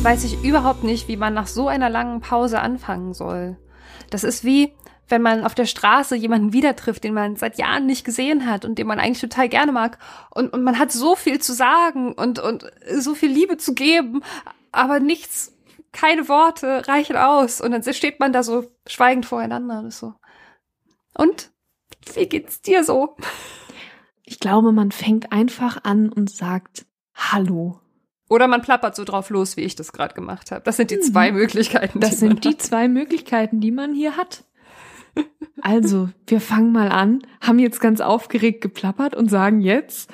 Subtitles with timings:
[0.00, 3.58] Jetzt weiß ich überhaupt nicht, wie man nach so einer langen Pause anfangen soll.
[4.08, 4.72] Das ist wie,
[5.08, 8.64] wenn man auf der Straße jemanden wieder trifft, den man seit Jahren nicht gesehen hat
[8.64, 9.98] und den man eigentlich total gerne mag.
[10.34, 14.22] Und, und man hat so viel zu sagen und, und so viel Liebe zu geben,
[14.72, 15.54] aber nichts,
[15.92, 17.60] keine Worte reichen aus.
[17.60, 19.80] Und dann steht man da so schweigend voreinander.
[19.80, 20.14] Und, ist so.
[21.12, 21.50] und
[22.14, 23.16] wie geht's dir so?
[24.24, 27.80] Ich glaube, man fängt einfach an und sagt Hallo.
[28.30, 30.62] Oder man plappert so drauf los, wie ich das gerade gemacht habe.
[30.62, 31.02] Das sind die mhm.
[31.02, 31.98] zwei Möglichkeiten.
[31.98, 32.62] Das die sind die hat.
[32.62, 34.44] zwei Möglichkeiten, die man hier hat.
[35.60, 40.08] Also, wir fangen mal an, haben jetzt ganz aufgeregt geplappert und sagen jetzt,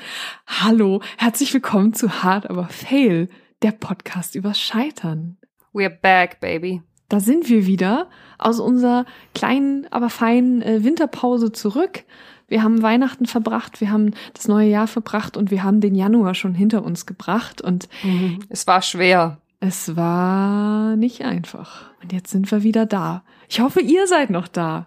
[0.47, 3.29] hallo, herzlich willkommen zu Hard aber Fail,
[3.61, 5.37] der Podcast übers Scheitern.
[5.75, 6.83] We're back, baby.
[7.11, 9.05] Da sind wir wieder aus unserer
[9.35, 12.05] kleinen, aber feinen äh, Winterpause zurück.
[12.49, 16.35] Wir haben Weihnachten verbracht, wir haben das neue Jahr verbracht und wir haben den Januar
[16.35, 18.41] schon hinter uns gebracht und mhm.
[18.49, 19.39] es war schwer.
[19.59, 21.91] Es war nicht einfach.
[22.03, 23.25] Und jetzt sind wir wieder da.
[23.49, 24.87] Ich hoffe, ihr seid noch da.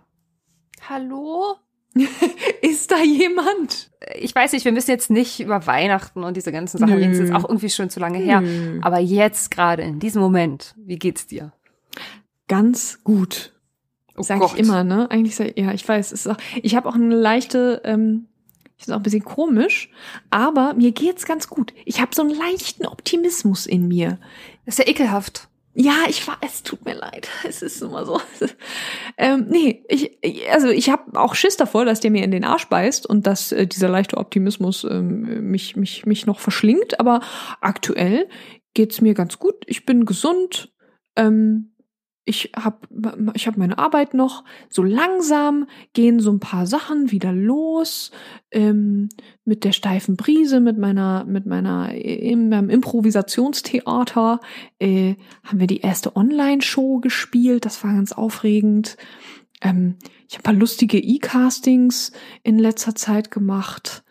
[0.88, 1.56] Hallo?
[2.62, 3.92] Ist da jemand?
[4.16, 7.12] Ich weiß nicht, wir müssen jetzt nicht über Weihnachten und diese ganzen Sachen reden.
[7.12, 8.44] Das ist auch irgendwie schon zu lange her.
[8.82, 11.52] Aber jetzt gerade in diesem Moment, wie geht's dir?
[12.48, 13.54] Ganz gut.
[14.20, 14.52] Oh sag Gott.
[14.54, 15.10] ich immer, ne?
[15.10, 18.28] Eigentlich sag, ja, ich weiß, es ist auch, ich habe auch eine leichte, ähm,
[18.78, 19.90] ich ist auch ein bisschen komisch,
[20.30, 21.74] aber mir geht's ganz gut.
[21.86, 24.20] Ich habe so einen leichten Optimismus in mir.
[24.66, 25.48] Das ist ja ekelhaft.
[25.74, 27.30] Ja, ich war, es tut mir leid.
[27.48, 28.20] Es ist immer so.
[29.18, 30.12] ähm, nee, ich,
[30.52, 33.54] also ich habe auch Schiss davor, dass der mir in den Arsch beißt und dass
[33.54, 37.00] äh, dieser leichte Optimismus ähm, mich, mich, mich noch verschlingt.
[37.00, 37.22] Aber
[37.62, 38.28] aktuell
[38.74, 39.56] geht's mir ganz gut.
[39.68, 40.74] Ich bin gesund.
[41.16, 41.72] Ähm,
[42.30, 42.78] ich habe
[43.34, 44.44] ich hab meine Arbeit noch.
[44.70, 48.12] So langsam gehen so ein paar Sachen wieder los.
[48.52, 49.10] Ähm,
[49.46, 54.40] mit der steifen Brise, mit meiner, mit meiner, in meinem Improvisationstheater
[54.78, 57.66] äh, haben wir die erste Online-Show gespielt.
[57.66, 58.96] Das war ganz aufregend.
[59.62, 59.96] Ähm,
[60.28, 62.12] ich habe paar lustige E-Castings
[62.44, 64.04] in letzter Zeit gemacht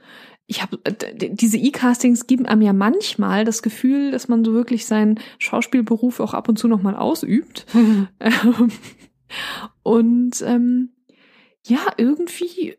[0.49, 4.87] ich habe äh, diese E-Castings geben einem ja manchmal das Gefühl, dass man so wirklich
[4.87, 7.67] seinen Schauspielberuf auch ab und zu noch mal ausübt.
[7.75, 8.09] Mhm.
[9.83, 10.91] und ähm,
[11.67, 12.77] ja, irgendwie,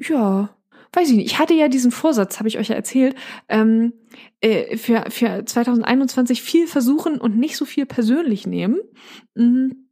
[0.00, 0.50] ja,
[0.92, 1.26] weiß ich nicht.
[1.26, 3.14] Ich hatte ja diesen Vorsatz, habe ich euch ja erzählt,
[3.48, 3.92] ähm,
[4.40, 8.80] äh, für, für 2021 viel versuchen und nicht so viel persönlich nehmen.
[9.34, 9.87] Mhm.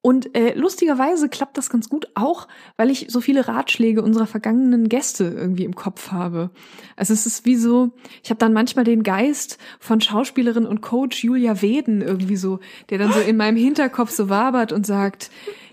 [0.00, 4.88] Und äh, lustigerweise klappt das ganz gut auch, weil ich so viele Ratschläge unserer vergangenen
[4.88, 6.50] Gäste irgendwie im Kopf habe.
[6.96, 7.90] Also es ist wie so,
[8.22, 12.98] ich habe dann manchmal den Geist von Schauspielerin und Coach Julia Weden irgendwie so, der
[12.98, 15.30] dann so in meinem Hinterkopf so wabert und sagt,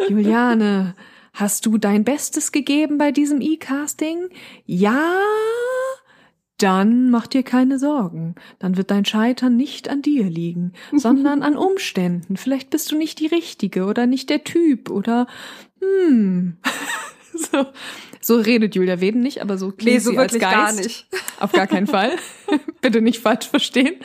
[0.09, 0.95] Juliane,
[1.33, 4.29] hast du dein Bestes gegeben bei diesem E-Casting?
[4.65, 5.19] Ja?
[6.57, 8.35] Dann mach dir keine Sorgen.
[8.59, 12.37] Dann wird dein Scheitern nicht an dir liegen, sondern an Umständen.
[12.37, 15.27] Vielleicht bist du nicht die Richtige oder nicht der Typ oder
[15.81, 16.57] hm.
[17.33, 17.65] so,
[18.21, 20.41] so redet Julia Weden nicht, aber so klingt nee, so sie als Geist.
[20.41, 21.07] gar nicht.
[21.39, 22.11] Auf gar keinen Fall.
[22.81, 23.95] Bitte nicht falsch verstehen.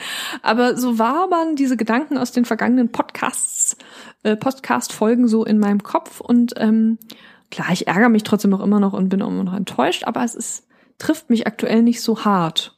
[0.41, 3.77] Aber so wabern diese Gedanken aus den vergangenen Podcasts,
[4.23, 6.97] äh, Podcast-Folgen so in meinem Kopf und ähm,
[7.51, 10.23] klar, ich ärgere mich trotzdem noch immer noch und bin auch immer noch enttäuscht, aber
[10.23, 10.67] es ist
[11.01, 12.77] trifft mich aktuell nicht so hart.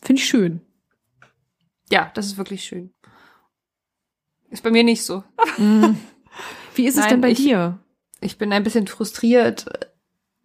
[0.00, 0.62] Finde ich schön.
[1.90, 2.94] Ja, das ist wirklich schön.
[4.48, 5.24] Ist bei mir nicht so.
[5.58, 5.98] Mhm.
[6.74, 7.78] Wie ist Nein, es denn bei ich, dir?
[8.20, 9.66] Ich bin ein bisschen frustriert.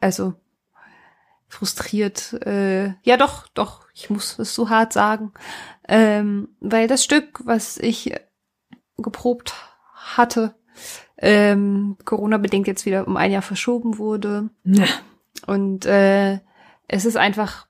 [0.01, 0.33] Also
[1.47, 2.33] frustriert.
[2.45, 3.87] Äh, ja, doch, doch.
[3.93, 5.31] Ich muss es so hart sagen,
[5.87, 8.13] ähm, weil das Stück, was ich
[8.97, 9.53] geprobt
[9.93, 10.53] hatte,
[11.17, 14.49] ähm, Corona bedingt jetzt wieder um ein Jahr verschoben wurde.
[14.65, 14.85] Ja.
[15.47, 16.39] Und äh,
[16.89, 17.67] es ist einfach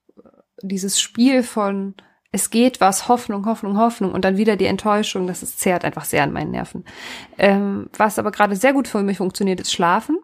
[0.62, 1.94] dieses Spiel von
[2.32, 6.06] es geht was, Hoffnung, Hoffnung, Hoffnung und dann wieder die Enttäuschung, das ist, zehrt einfach
[6.06, 6.86] sehr an meinen Nerven.
[7.40, 10.20] Ähm, was aber gerade sehr gut für mich funktioniert, ist Schlafen.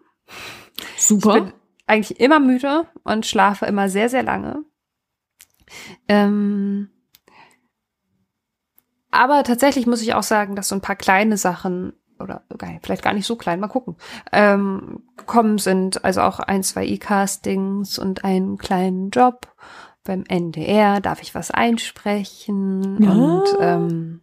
[0.96, 1.36] Super.
[1.36, 1.52] Ich bin
[1.86, 4.64] eigentlich immer müde und schlafe immer sehr, sehr lange.
[6.06, 6.90] Ähm,
[9.10, 12.42] aber tatsächlich muss ich auch sagen, dass so ein paar kleine Sachen oder
[12.82, 13.96] vielleicht gar nicht so klein, mal gucken,
[14.32, 16.04] ähm, gekommen sind.
[16.04, 19.54] Also auch ein, zwei E-Castings und einen kleinen Job
[20.04, 21.00] beim NDR.
[21.00, 23.02] Darf ich was einsprechen?
[23.02, 23.10] Ja.
[23.10, 24.20] Und, ähm,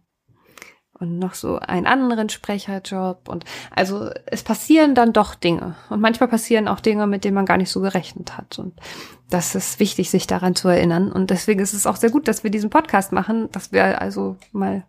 [0.98, 3.28] und noch so einen anderen Sprecherjob.
[3.28, 5.76] Und also es passieren dann doch Dinge.
[5.90, 8.58] Und manchmal passieren auch Dinge, mit denen man gar nicht so gerechnet hat.
[8.58, 8.74] Und
[9.30, 11.12] das ist wichtig, sich daran zu erinnern.
[11.12, 14.36] Und deswegen ist es auch sehr gut, dass wir diesen Podcast machen, dass wir also
[14.52, 14.84] mal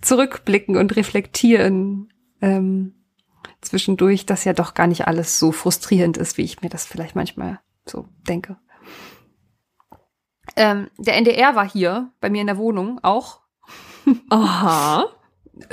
[0.00, 2.94] zurückblicken und reflektieren, ähm,
[3.60, 7.16] zwischendurch, dass ja doch gar nicht alles so frustrierend ist, wie ich mir das vielleicht
[7.16, 8.56] manchmal so denke.
[10.56, 13.40] Ähm, der NDR war hier bei mir in der Wohnung auch.
[14.30, 15.06] Aha.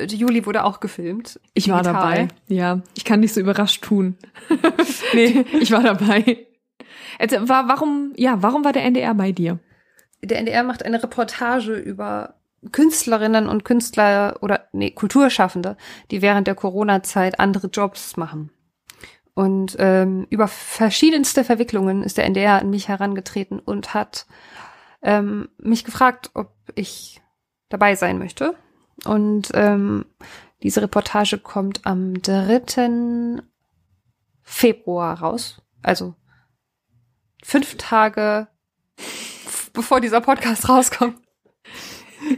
[0.08, 1.40] Juli wurde auch gefilmt.
[1.54, 2.28] Ich war dabei.
[2.48, 4.18] Ja, ich kann nicht so überrascht tun.
[5.14, 6.48] nee, ich war dabei.
[7.20, 9.60] Jetzt, war, warum, ja, warum war der NDR bei dir?
[10.24, 12.36] Der NDR macht eine Reportage über
[12.72, 15.78] Künstlerinnen und Künstler oder nee, Kulturschaffende,
[16.12, 18.52] die während der Corona-Zeit andere Jobs machen.
[19.34, 24.25] Und ähm, über verschiedenste Verwicklungen ist der NDR an mich herangetreten und hat
[25.02, 27.22] ähm, mich gefragt, ob ich
[27.69, 28.56] dabei sein möchte.
[29.04, 30.06] Und ähm,
[30.63, 33.42] diese Reportage kommt am 3.
[34.42, 35.62] Februar raus.
[35.84, 36.16] Also
[37.44, 38.48] fünf Tage
[39.74, 41.18] bevor dieser Podcast rauskommt.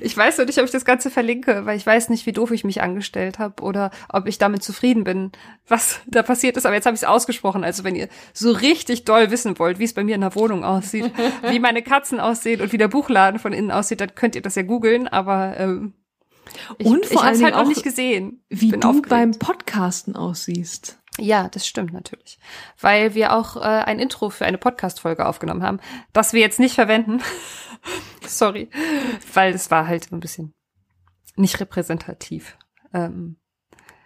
[0.01, 2.51] Ich weiß noch nicht, ob ich das Ganze verlinke, weil ich weiß nicht, wie doof
[2.51, 5.31] ich mich angestellt habe oder ob ich damit zufrieden bin,
[5.67, 6.65] was da passiert ist.
[6.65, 7.63] Aber jetzt habe ich es ausgesprochen.
[7.63, 10.63] Also wenn ihr so richtig doll wissen wollt, wie es bei mir in der Wohnung
[10.63, 11.11] aussieht,
[11.49, 14.55] wie meine Katzen aussehen und wie der Buchladen von innen aussieht, dann könnt ihr das
[14.55, 15.07] ja googeln.
[15.07, 15.93] Aber ähm,
[16.77, 18.41] ich, Und vor ich es halt auch, nicht gesehen.
[18.49, 19.09] Wie Bin du aufgeregt.
[19.09, 20.97] beim Podcasten aussiehst.
[21.17, 22.39] Ja, das stimmt natürlich.
[22.79, 25.79] Weil wir auch äh, ein Intro für eine Podcast-Folge aufgenommen haben,
[26.13, 27.21] das wir jetzt nicht verwenden.
[28.27, 28.69] Sorry.
[29.33, 30.53] Weil es war halt ein bisschen
[31.35, 32.57] nicht repräsentativ.
[32.93, 33.37] Ähm,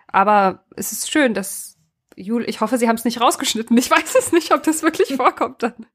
[0.07, 1.77] aber es ist schön, dass
[2.15, 3.77] Jul, ich hoffe, sie haben es nicht rausgeschnitten.
[3.77, 5.85] Ich weiß es nicht, ob das wirklich vorkommt dann.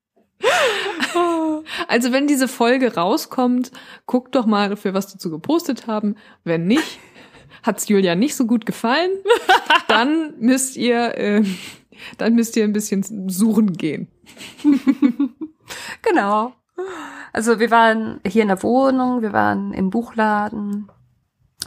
[1.88, 3.72] Also wenn diese Folge rauskommt,
[4.06, 6.16] guckt doch mal, für was dazu gepostet haben.
[6.44, 6.98] Wenn nicht,
[7.66, 9.10] hat's Julia nicht so gut gefallen,
[9.88, 11.44] dann müsst ihr, äh,
[12.18, 14.08] dann müsst ihr ein bisschen suchen gehen.
[16.02, 16.52] Genau.
[17.32, 20.88] Also wir waren hier in der Wohnung, wir waren im Buchladen,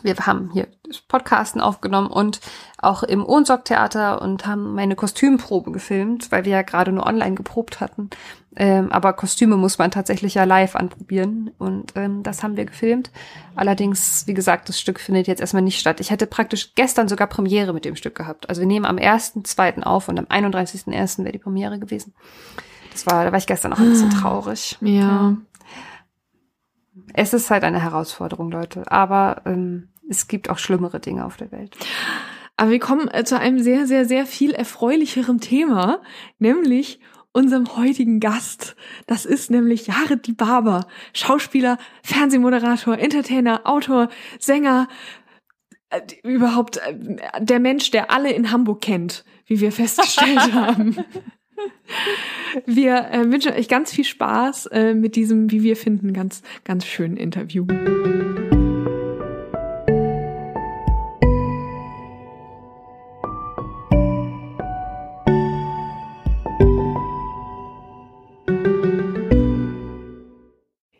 [0.04, 0.68] wir haben hier
[1.07, 2.40] Podcasten aufgenommen und
[2.78, 7.80] auch im Ohnsorg-Theater und haben meine Kostümprobe gefilmt, weil wir ja gerade nur online geprobt
[7.80, 8.10] hatten.
[8.56, 13.12] Ähm, aber Kostüme muss man tatsächlich ja live anprobieren und ähm, das haben wir gefilmt.
[13.56, 16.00] Allerdings, wie gesagt, das Stück findet jetzt erstmal nicht statt.
[16.00, 18.50] Ich hätte praktisch gestern sogar Premiere mit dem Stück gehabt.
[18.50, 19.84] Also wir nehmen am 1.2.
[19.84, 21.19] auf und am 31.1.
[21.19, 22.13] wäre die Premiere gewesen.
[22.92, 24.78] Das war, da war ich gestern auch ein bisschen traurig.
[24.81, 25.38] Ja.
[27.13, 28.84] Es ist halt eine Herausforderung, Leute.
[28.92, 31.75] Aber ähm, es gibt auch schlimmere Dinge auf der Welt.
[32.57, 36.01] Aber wir kommen äh, zu einem sehr, sehr, sehr viel erfreulicheren Thema,
[36.40, 37.00] nämlich
[37.31, 38.75] unserem heutigen Gast.
[39.07, 44.10] Das ist nämlich Jared Di Barber, Schauspieler, Fernsehmoderator, Entertainer, Autor,
[44.40, 44.88] Sänger,
[45.90, 46.95] äh, überhaupt äh,
[47.40, 50.98] der Mensch, der alle in Hamburg kennt, wie wir festgestellt haben.
[52.66, 56.86] Wir äh, wünschen euch ganz viel Spaß äh, mit diesem, wie wir finden, ganz, ganz
[56.86, 57.66] schönen Interview.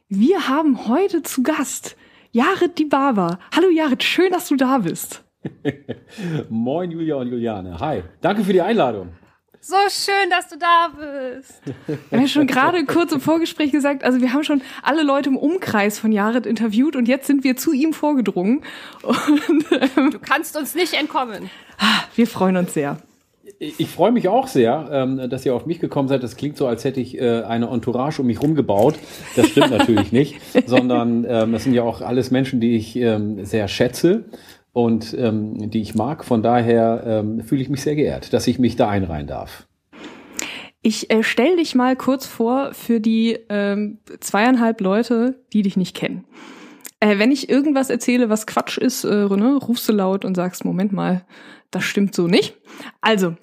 [0.08, 1.96] Wir haben heute zu Gast
[2.32, 3.40] Jared Di Barber.
[3.56, 5.24] Hallo Jared, schön, dass du da bist.
[6.50, 7.80] Moin Julia und Juliane.
[7.80, 8.04] Hi.
[8.22, 9.10] Danke für die Einladung.
[9.62, 11.62] So schön, dass du da bist.
[11.86, 15.30] Wir haben ja schon gerade kurz im Vorgespräch gesagt, also wir haben schon alle Leute
[15.30, 18.64] im Umkreis von Jared interviewt und jetzt sind wir zu ihm vorgedrungen.
[19.04, 19.66] Und
[19.98, 21.50] ähm, Du kannst uns nicht entkommen.
[22.16, 22.98] wir freuen uns sehr.
[23.60, 26.24] Ich freue mich auch sehr, ähm, dass ihr auf mich gekommen seid.
[26.24, 28.96] Das klingt so, als hätte ich äh, eine Entourage um mich rumgebaut.
[29.36, 33.44] Das stimmt natürlich nicht, sondern ähm, das sind ja auch alles Menschen, die ich ähm,
[33.44, 34.24] sehr schätze
[34.74, 36.24] und ähm, die ich mag.
[36.24, 39.68] Von daher ähm, fühle ich mich sehr geehrt, dass ich mich da einreihen darf.
[40.82, 45.96] Ich äh, stell dich mal kurz vor für die ähm, zweieinhalb Leute, die dich nicht
[45.96, 46.26] kennen.
[47.02, 50.64] Äh, wenn ich irgendwas erzähle, was Quatsch ist, äh, ne, rufst du laut und sagst,
[50.64, 51.26] Moment mal,
[51.72, 52.56] das stimmt so nicht.
[53.02, 53.36] Also,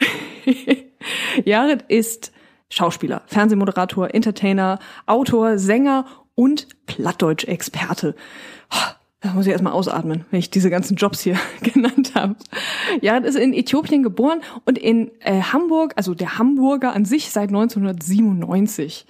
[1.44, 2.32] Jared ist
[2.70, 8.14] Schauspieler, Fernsehmoderator, Entertainer, Autor, Sänger und Plattdeutsch-Experte.
[9.20, 12.36] Da muss ich erstmal ausatmen, wenn ich diese ganzen Jobs hier genannt habe.
[13.00, 17.48] Jared ist in Äthiopien geboren und in äh, Hamburg, also der Hamburger an sich seit
[17.48, 19.06] 1997.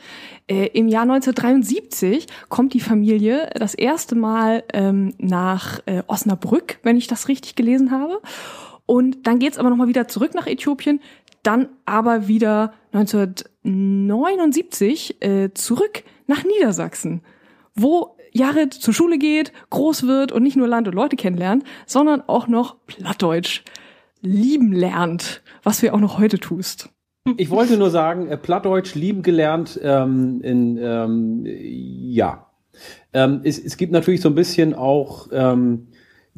[0.47, 6.97] Äh, Im Jahr 1973 kommt die Familie das erste Mal ähm, nach äh, Osnabrück, wenn
[6.97, 8.23] ich das richtig gelesen habe.
[8.87, 11.00] Und dann geht's aber nochmal wieder zurück nach Äthiopien,
[11.43, 17.21] dann aber wieder 1979 äh, zurück nach Niedersachsen,
[17.75, 22.23] wo Jared zur Schule geht, groß wird und nicht nur Land und Leute kennenlernt, sondern
[22.26, 23.64] auch noch Plattdeutsch
[24.21, 26.90] lieben lernt, was du ja auch noch heute tust.
[27.37, 32.47] Ich wollte nur sagen, äh, Plattdeutsch lieben gelernt, ähm, in, ähm, ja.
[33.12, 35.88] Ähm, es, es gibt natürlich so ein bisschen auch ähm,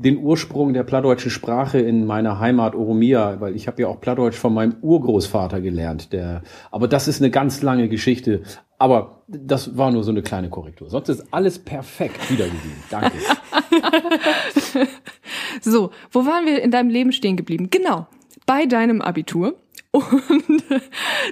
[0.02, 4.38] den Ursprung der plattdeutschen Sprache in meiner Heimat Oromia, weil ich habe ja auch Plattdeutsch
[4.38, 6.14] von meinem Urgroßvater gelernt.
[6.14, 8.42] Der, aber das ist eine ganz lange Geschichte.
[8.78, 10.88] Aber das war nur so eine kleine Korrektur.
[10.88, 12.82] Sonst ist alles perfekt wiedergegeben.
[12.88, 13.12] Danke.
[15.60, 17.68] so, wo waren wir in deinem Leben stehen geblieben?
[17.70, 18.06] Genau,
[18.46, 19.56] bei deinem Abitur.
[19.92, 20.64] Und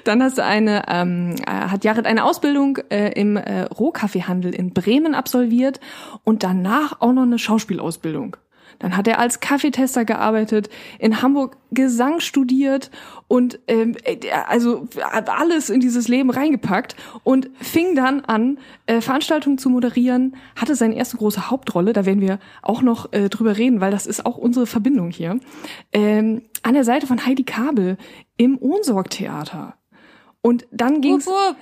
[0.04, 4.74] dann hast du eine, ähm, äh, hat Jared eine Ausbildung äh, im äh, Rohkaffeehandel in
[4.74, 5.80] Bremen absolviert
[6.24, 8.36] und danach auch noch eine Schauspielausbildung.
[8.78, 12.90] Dann hat er als Kaffeetester gearbeitet, in Hamburg Gesang studiert
[13.26, 14.88] und ähm, äh, also
[15.26, 20.96] alles in dieses Leben reingepackt und fing dann an, äh, Veranstaltungen zu moderieren, hatte seine
[20.96, 24.38] erste große Hauptrolle, da werden wir auch noch äh, drüber reden, weil das ist auch
[24.38, 25.40] unsere Verbindung hier,
[25.92, 27.98] ähm, an der Seite von Heidi Kabel
[28.36, 29.74] im Ohnsorg-Theater.
[30.40, 31.26] Und dann ging's...
[31.26, 31.56] Wupp, wupp.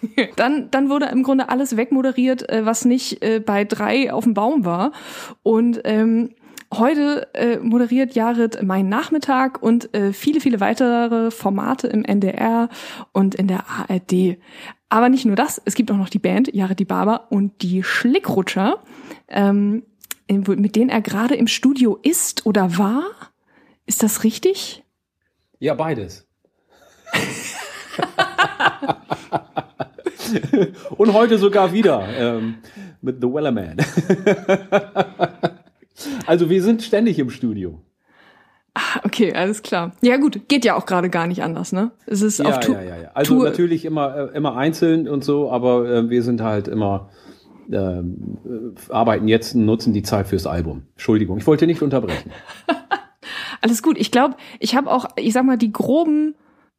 [0.36, 4.34] dann, dann wurde im Grunde alles wegmoderiert, äh, was nicht äh, bei drei auf dem
[4.34, 4.92] Baum war.
[5.42, 6.34] Und ähm,
[6.74, 12.68] heute äh, moderiert Jared Mein Nachmittag und äh, viele, viele weitere Formate im NDR
[13.12, 14.38] und in der ARD.
[14.88, 17.82] Aber nicht nur das, es gibt auch noch die Band Jared die Barber und die
[17.82, 18.82] Schlickrutscher,
[19.28, 19.84] ähm,
[20.28, 23.04] mit denen er gerade im Studio ist oder war.
[23.86, 24.84] Ist das richtig?
[25.58, 26.26] Ja, beides.
[30.96, 32.56] Und heute sogar wieder ähm,
[33.00, 33.76] mit The Wellerman.
[36.26, 37.80] also wir sind ständig im Studio.
[38.74, 39.92] Ah, okay, alles klar.
[40.02, 41.92] Ja gut, geht ja auch gerade gar nicht anders, ne?
[42.04, 42.76] Es ist ja, auf Tour.
[42.76, 43.10] Ja, ja, ja.
[43.14, 47.08] Also Tour natürlich immer, äh, immer einzeln und so, aber äh, wir sind halt immer
[47.72, 50.82] ähm, äh, arbeiten jetzt und nutzen die Zeit fürs Album.
[50.92, 52.30] Entschuldigung, ich wollte nicht unterbrechen.
[53.60, 53.98] alles gut.
[53.98, 56.34] Ich glaube, ich habe auch, ich sag mal, die groben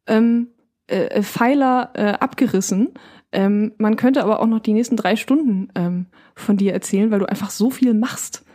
[0.07, 0.49] ähm,
[0.87, 2.93] äh, Pfeiler äh, abgerissen.
[3.31, 6.05] Ähm, man könnte aber auch noch die nächsten drei Stunden ähm,
[6.35, 8.45] von dir erzählen, weil du einfach so viel machst.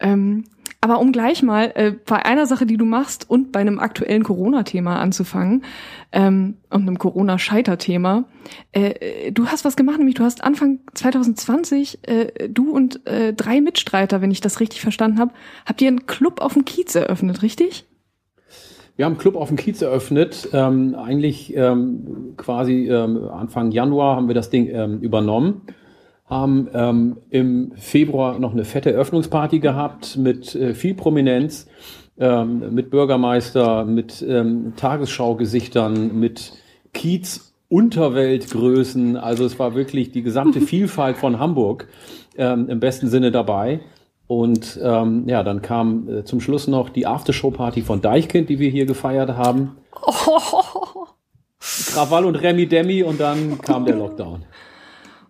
[0.00, 0.44] Ähm,
[0.84, 4.24] aber um gleich mal äh, bei einer Sache, die du machst und bei einem aktuellen
[4.24, 5.64] Corona-Thema anzufangen
[6.10, 8.24] ähm, und einem Corona-Scheiter-Thema,
[8.72, 13.60] äh, du hast was gemacht, nämlich du hast Anfang 2020 äh, du und äh, drei
[13.60, 15.32] Mitstreiter, wenn ich das richtig verstanden habe,
[15.66, 17.86] habt ihr einen Club auf dem Kiez eröffnet, richtig?
[18.96, 20.50] Wir haben einen Club auf dem Kiez eröffnet.
[20.52, 25.62] Ähm, eigentlich ähm, quasi ähm, Anfang Januar haben wir das Ding ähm, übernommen.
[26.26, 31.68] Haben ähm, im Februar noch eine fette Eröffnungsparty gehabt mit äh, viel Prominenz,
[32.18, 34.24] ähm, mit Bürgermeister, mit
[34.76, 36.52] Tagesschaugesichtern, mit
[36.92, 39.16] Kiez Unterweltgrößen.
[39.16, 41.88] Also es war wirklich die gesamte Vielfalt von Hamburg
[42.36, 43.80] ähm, im besten Sinne dabei.
[44.32, 48.70] Und ähm, ja, dann kam äh, zum Schluss noch die Aftershow-Party von Deichkind, die wir
[48.70, 49.76] hier gefeiert haben.
[50.06, 51.04] Oh.
[51.92, 54.46] Krawall und Remi Demi und dann kam der Lockdown.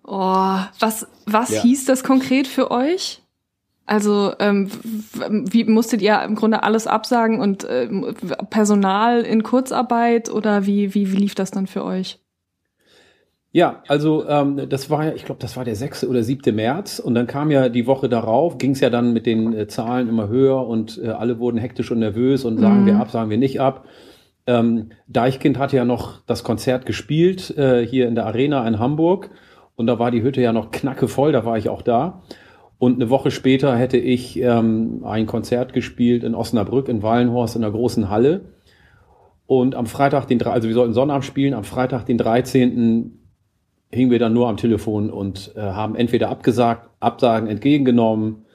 [0.05, 1.63] Oh, was, was ja.
[1.63, 3.23] hieß das konkret für euch?
[3.87, 4.71] Also ähm,
[5.51, 7.89] wie musstet ihr im Grunde alles absagen und äh,
[8.51, 12.22] Personal in Kurzarbeit oder wie, wie, wie lief das dann für euch?
[13.55, 16.05] Ja, also ähm, das war ja, ich glaube, das war der 6.
[16.05, 16.55] oder 7.
[16.55, 19.67] März und dann kam ja die Woche darauf, ging es ja dann mit den äh,
[19.67, 22.87] Zahlen immer höher und äh, alle wurden hektisch und nervös und sagen mhm.
[22.87, 23.85] wir ab, sagen wir nicht ab.
[24.47, 29.29] Ähm, Deichkind hatte ja noch das Konzert gespielt äh, hier in der Arena in Hamburg
[29.77, 32.23] und da war die Hütte ja noch knacke voll, da war ich auch da.
[32.79, 37.63] Und eine Woche später hätte ich ähm, ein Konzert gespielt in Osnabrück, in Wallenhorst, in
[37.63, 38.47] der großen Halle.
[39.47, 43.22] Und am Freitag, den, also wir sollten Sonnabend spielen, am Freitag, den 13
[43.93, 48.47] hingen wir dann nur am Telefon und äh, haben entweder abgesagt, Absagen entgegengenommen.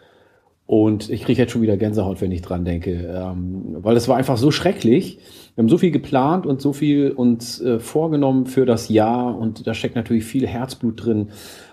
[0.66, 4.18] Und ich kriege jetzt schon wieder Gänsehaut, wenn ich dran denke, ähm, weil es war
[4.18, 5.20] einfach so schrecklich.
[5.56, 9.38] Wir haben so viel geplant und so viel uns äh, vorgenommen für das Jahr.
[9.38, 11.30] Und da steckt natürlich viel Herzblut drin.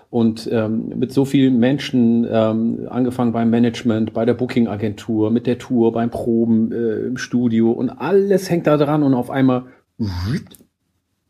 [0.09, 5.57] Und ähm, mit so vielen Menschen, ähm, angefangen beim Management, bei der Booking-Agentur, mit der
[5.57, 7.71] Tour, beim Proben, äh, im Studio.
[7.71, 9.03] Und alles hängt da dran.
[9.03, 9.65] Und auf einmal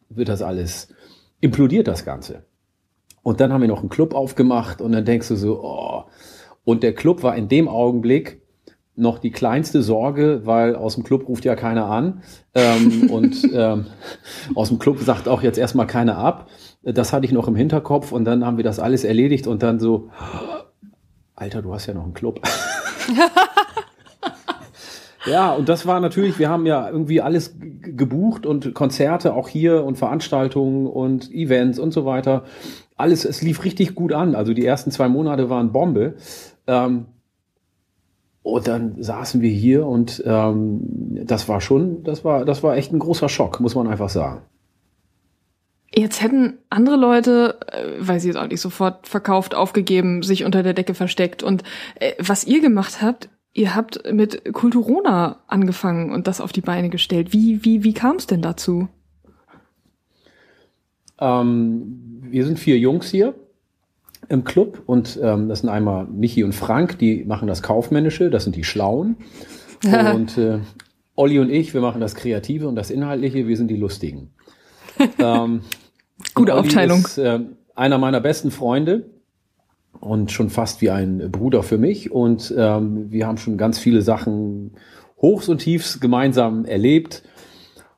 [0.10, 0.94] wird das alles
[1.42, 2.44] implodiert das Ganze.
[3.24, 6.04] Und dann haben wir noch einen Club aufgemacht und dann denkst du so, oh.
[6.64, 8.42] Und der Club war in dem Augenblick
[8.96, 12.22] noch die kleinste Sorge, weil aus dem Club ruft ja keiner an
[12.54, 13.88] ähm, und ähm,
[14.56, 16.50] aus dem Club sagt auch jetzt erstmal keiner ab.
[16.84, 19.80] Das hatte ich noch im Hinterkopf und dann haben wir das alles erledigt und dann
[19.80, 20.10] so,
[21.36, 22.42] Alter, du hast ja noch einen Club.
[25.26, 29.84] Ja, und das war natürlich, wir haben ja irgendwie alles gebucht und Konzerte auch hier
[29.84, 32.44] und Veranstaltungen und Events und so weiter.
[32.96, 34.36] Alles, es lief richtig gut an.
[34.36, 36.16] Also die ersten zwei Monate waren Bombe.
[36.68, 37.06] Ähm,
[38.44, 40.82] und dann saßen wir hier und ähm,
[41.26, 44.44] das war schon, das war, das war echt ein großer Schock, muss man einfach sagen.
[45.92, 47.58] Jetzt hätten andere Leute,
[48.00, 51.42] weiß ich jetzt auch nicht, sofort verkauft, aufgegeben, sich unter der Decke versteckt.
[51.42, 51.64] Und
[52.00, 56.90] äh, was ihr gemacht habt, ihr habt mit Kulturona angefangen und das auf die Beine
[56.90, 57.34] gestellt.
[57.34, 58.90] Wie, wie, wie kam es denn dazu?
[61.20, 63.34] Ähm, wir sind vier Jungs hier
[64.28, 68.44] im Club und ähm, das sind einmal Michi und Frank, die machen das Kaufmännische, das
[68.44, 69.16] sind die Schlauen.
[70.14, 70.60] und äh,
[71.16, 74.32] Olli und ich, wir machen das Kreative und das Inhaltliche, wir sind die Lustigen.
[75.18, 75.62] ähm,
[76.34, 77.00] Gute Aufteilung.
[77.00, 77.40] Ist, äh,
[77.74, 79.15] einer meiner besten Freunde
[80.00, 82.12] und schon fast wie ein Bruder für mich.
[82.12, 84.72] Und ähm, wir haben schon ganz viele Sachen
[85.22, 87.24] Hochs und Tiefs gemeinsam erlebt.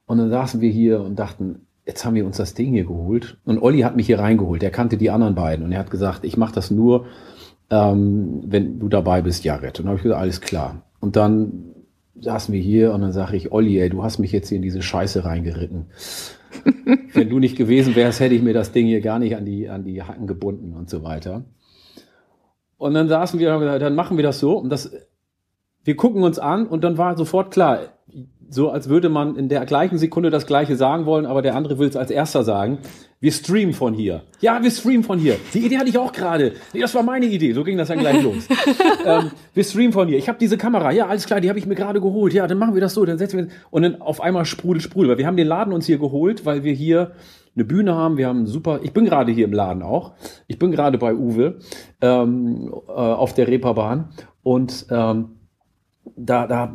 [0.05, 3.37] Und dann saßen wir hier und dachten, jetzt haben wir uns das Ding hier geholt.
[3.45, 4.63] Und Olli hat mich hier reingeholt.
[4.63, 7.05] Er kannte die anderen beiden und er hat gesagt, ich mache das nur,
[7.69, 9.79] ähm, wenn du dabei bist, Jared.
[9.79, 10.83] Und dann habe ich gesagt, alles klar.
[10.99, 11.73] Und dann
[12.19, 14.61] saßen wir hier und dann sage ich, Olli, ey, du hast mich jetzt hier in
[14.61, 15.87] diese Scheiße reingeritten.
[17.13, 19.69] wenn du nicht gewesen wärst, hätte ich mir das Ding hier gar nicht an die,
[19.69, 21.45] an die Hacken gebunden und so weiter.
[22.77, 24.57] Und dann saßen wir und haben gesagt, dann machen wir das so.
[24.57, 24.91] Und das,
[25.83, 27.79] wir gucken uns an und dann war sofort klar,
[28.49, 31.79] so als würde man in der gleichen Sekunde das Gleiche sagen wollen, aber der andere
[31.79, 32.79] will es als erster sagen.
[33.19, 34.23] Wir streamen von hier.
[34.41, 35.37] Ja, wir streamen von hier.
[35.53, 36.53] Die Idee hatte ich auch gerade.
[36.71, 37.51] Nee, das war meine Idee.
[37.53, 38.47] So ging das dann gleich los.
[39.05, 40.19] ähm, wir streamen von hier.
[40.19, 40.91] Ich habe diese Kamera.
[40.91, 42.33] Ja, alles klar, die habe ich mir gerade geholt.
[42.33, 43.05] Ja, dann machen wir das so.
[43.05, 45.09] Dann setzen wir und dann auf einmal sprudel, sprudel.
[45.09, 47.13] Weil wir haben den Laden uns hier geholt, weil wir hier
[47.55, 48.17] eine Bühne haben.
[48.17, 48.81] Wir haben super.
[48.83, 50.13] Ich bin gerade hier im Laden auch.
[50.45, 51.57] Ich bin gerade bei Uwe
[52.01, 54.09] ähm, äh, auf der Reeperbahn
[54.43, 55.36] und ähm,
[56.15, 56.73] da, da,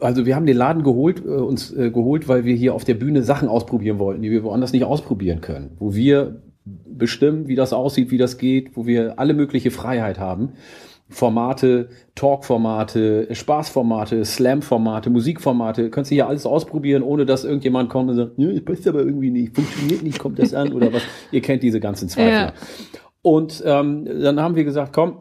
[0.00, 2.94] also wir haben den Laden geholt, äh, uns äh, geholt, weil wir hier auf der
[2.94, 7.72] Bühne Sachen ausprobieren wollten, die wir woanders nicht ausprobieren können, wo wir bestimmen, wie das
[7.72, 10.52] aussieht, wie das geht, wo wir alle mögliche Freiheit haben.
[11.08, 18.16] Formate, Talk-Formate, Spaßformate, Slam-Formate, Musikformate, könntest du hier alles ausprobieren, ohne dass irgendjemand kommt und
[18.16, 21.02] sagt, nö, das passt aber irgendwie nicht, funktioniert nicht, kommt das an oder was.
[21.32, 22.32] Ihr kennt diese ganzen Zweifel.
[22.32, 22.52] Ja.
[23.22, 25.18] Und ähm, dann haben wir gesagt, komm,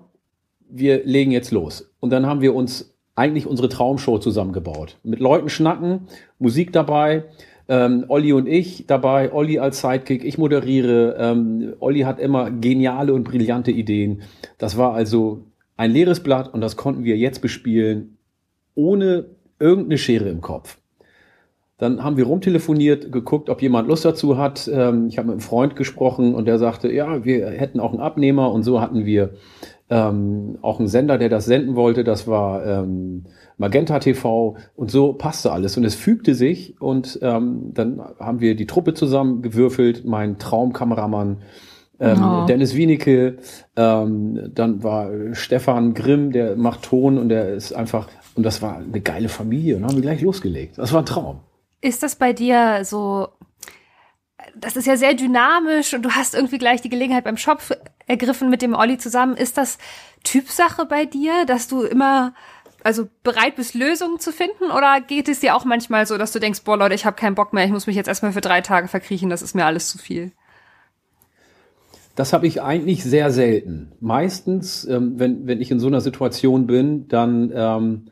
[0.69, 1.91] wir legen jetzt los.
[1.99, 4.97] Und dann haben wir uns eigentlich unsere Traumshow zusammengebaut.
[5.03, 6.07] Mit Leuten schnacken,
[6.39, 7.25] Musik dabei,
[7.67, 11.17] ähm, Olli und ich dabei, Olli als Sidekick, ich moderiere.
[11.19, 14.21] Ähm, Olli hat immer geniale und brillante Ideen.
[14.57, 15.43] Das war also
[15.75, 18.17] ein leeres Blatt und das konnten wir jetzt bespielen,
[18.73, 19.25] ohne
[19.59, 20.77] irgendeine Schere im Kopf.
[21.77, 24.69] Dann haben wir rumtelefoniert, geguckt, ob jemand Lust dazu hat.
[24.73, 28.01] Ähm, ich habe mit einem Freund gesprochen und der sagte, ja, wir hätten auch einen
[28.01, 29.31] Abnehmer und so hatten wir
[29.89, 33.25] ähm, auch ein Sender, der das senden wollte, das war ähm,
[33.57, 35.77] Magenta TV und so passte alles.
[35.77, 36.79] Und es fügte sich.
[36.79, 41.41] Und ähm, dann haben wir die Truppe zusammengewürfelt, mein Traumkameramann
[41.99, 42.45] ähm, oh.
[42.45, 43.39] Dennis Wienicke,
[43.75, 47.17] ähm, dann war Stefan Grimm, der macht Ton.
[47.17, 49.75] Und der ist einfach, und das war eine geile Familie.
[49.75, 50.77] Und haben wir gleich losgelegt.
[50.77, 51.41] Das war ein Traum.
[51.81, 53.27] Ist das bei dir so
[54.55, 55.93] das ist ja sehr dynamisch.
[55.93, 57.61] Und du hast irgendwie gleich die Gelegenheit beim Shop
[58.09, 59.37] ergriffen mit dem Olli zusammen.
[59.37, 59.77] Ist das
[60.23, 62.33] Typsache bei dir, dass du immer
[62.83, 64.71] also bereit bist, Lösungen zu finden?
[64.75, 67.35] Oder geht es dir auch manchmal so, dass du denkst, boah Leute, ich habe keinen
[67.35, 69.89] Bock mehr, ich muss mich jetzt erstmal für drei Tage verkriechen, das ist mir alles
[69.89, 70.31] zu viel?
[72.15, 73.93] Das habe ich eigentlich sehr selten.
[73.99, 78.05] Meistens, ähm, wenn, wenn ich in so einer Situation bin, dann ähm,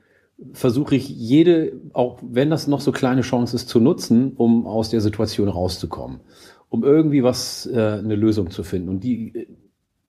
[0.53, 4.89] versuche ich jede, auch wenn das noch so kleine Chance ist, zu nutzen, um aus
[4.89, 6.21] der Situation rauszukommen,
[6.69, 8.89] um irgendwie was, äh, eine Lösung zu finden.
[8.89, 9.47] Und die,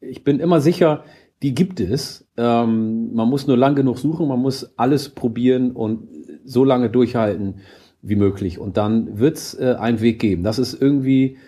[0.01, 1.05] ich bin immer sicher,
[1.43, 2.27] die gibt es.
[2.37, 6.09] Ähm, man muss nur lang genug suchen, man muss alles probieren und
[6.45, 7.61] so lange durchhalten
[8.03, 8.59] wie möglich.
[8.59, 10.43] Und dann wird's äh, einen Weg geben.
[10.43, 11.39] Das ist irgendwie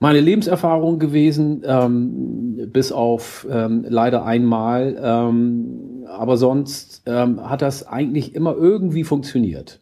[0.00, 4.96] meine Lebenserfahrung gewesen, ähm, bis auf ähm, leider einmal.
[5.00, 9.80] Ähm, aber sonst ähm, hat das eigentlich immer irgendwie funktioniert.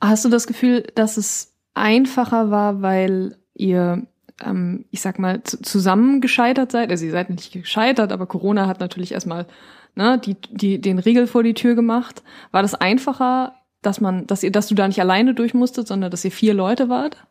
[0.00, 4.06] Hast du das Gefühl, dass es einfacher war, weil ihr,
[4.44, 6.90] ähm, ich sag mal, zusammen gescheitert seid?
[6.90, 9.46] Also ihr seid nicht gescheitert, aber Corona hat natürlich erstmal
[9.94, 12.22] ne, die, die, den Riegel vor die Tür gemacht.
[12.50, 16.10] War das einfacher, dass man, dass ihr, dass du da nicht alleine durch musstet, sondern
[16.10, 17.24] dass ihr vier Leute wart?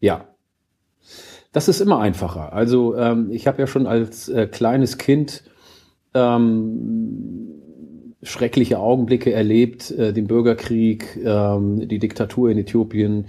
[0.00, 0.26] Ja,
[1.52, 2.52] das ist immer einfacher.
[2.52, 5.44] Also ähm, ich habe ja schon als äh, kleines Kind
[6.12, 7.54] ähm,
[8.22, 13.26] schreckliche Augenblicke erlebt, äh, den Bürgerkrieg, ähm, die Diktatur in Äthiopien,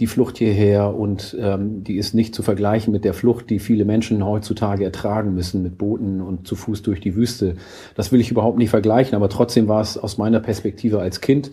[0.00, 3.84] die Flucht hierher und ähm, die ist nicht zu vergleichen mit der Flucht, die viele
[3.84, 7.56] Menschen heutzutage ertragen müssen mit Booten und zu Fuß durch die Wüste.
[7.94, 11.52] Das will ich überhaupt nicht vergleichen, aber trotzdem war es aus meiner Perspektive als Kind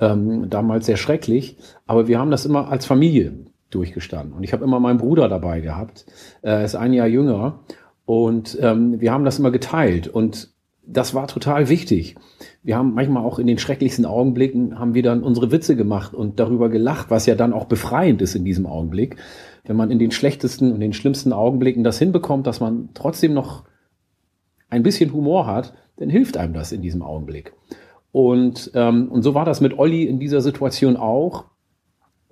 [0.00, 1.56] ähm, damals sehr schrecklich.
[1.86, 3.34] Aber wir haben das immer als Familie
[3.70, 4.34] durchgestanden.
[4.34, 6.06] Und ich habe immer meinen Bruder dabei gehabt.
[6.42, 7.60] Er ist ein Jahr jünger.
[8.06, 10.08] Und ähm, wir haben das immer geteilt.
[10.08, 10.54] Und
[10.86, 12.16] das war total wichtig.
[12.64, 16.40] Wir haben manchmal auch in den schrecklichsten Augenblicken haben wir dann unsere Witze gemacht und
[16.40, 19.16] darüber gelacht, was ja dann auch befreiend ist in diesem Augenblick.
[19.66, 23.64] Wenn man in den schlechtesten und den schlimmsten Augenblicken das hinbekommt, dass man trotzdem noch
[24.70, 27.52] ein bisschen Humor hat, dann hilft einem das in diesem Augenblick.
[28.12, 31.44] Und, ähm, und so war das mit Olli in dieser Situation auch.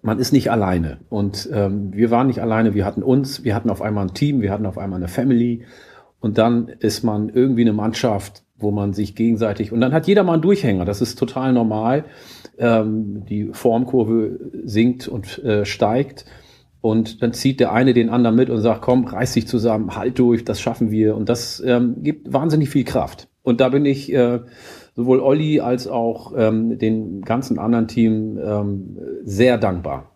[0.01, 1.01] Man ist nicht alleine.
[1.11, 4.41] Und ähm, wir waren nicht alleine, wir hatten uns, wir hatten auf einmal ein Team,
[4.41, 5.67] wir hatten auf einmal eine Family.
[6.21, 10.23] Und dann ist man irgendwie eine Mannschaft, wo man sich gegenseitig, und dann hat jeder
[10.23, 12.05] mal einen Durchhänger, das ist total normal.
[12.59, 16.25] Ähm, die Formkurve sinkt und äh, steigt.
[16.81, 20.19] Und dann zieht der eine den anderen mit und sagt, komm, reiß dich zusammen, halt
[20.19, 21.17] durch, das schaffen wir.
[21.17, 23.29] Und das ähm, gibt wahnsinnig viel Kraft.
[23.43, 24.41] Und da bin ich äh,
[24.95, 30.11] sowohl Olli als auch ähm, den ganzen anderen Team ähm, sehr dankbar.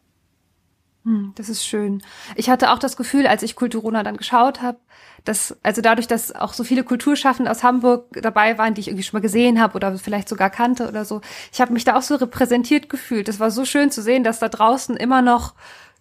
[1.04, 2.02] Hm, das ist schön.
[2.35, 4.78] Ich hatte auch das Gefühl, als ich Kulturona dann geschaut habe,
[5.27, 9.03] dass, also dadurch, dass auch so viele Kulturschaffende aus Hamburg dabei waren, die ich irgendwie
[9.03, 11.21] schon mal gesehen habe oder vielleicht sogar kannte oder so,
[11.53, 13.29] ich habe mich da auch so repräsentiert gefühlt.
[13.29, 15.55] Das war so schön zu sehen, dass da draußen immer noch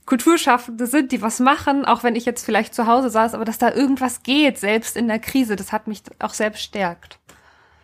[0.06, 3.58] Kulturschaffende sind, die was machen, auch wenn ich jetzt vielleicht zu Hause saß, aber dass
[3.58, 7.20] da irgendwas geht, selbst in der Krise, das hat mich auch selbst stärkt.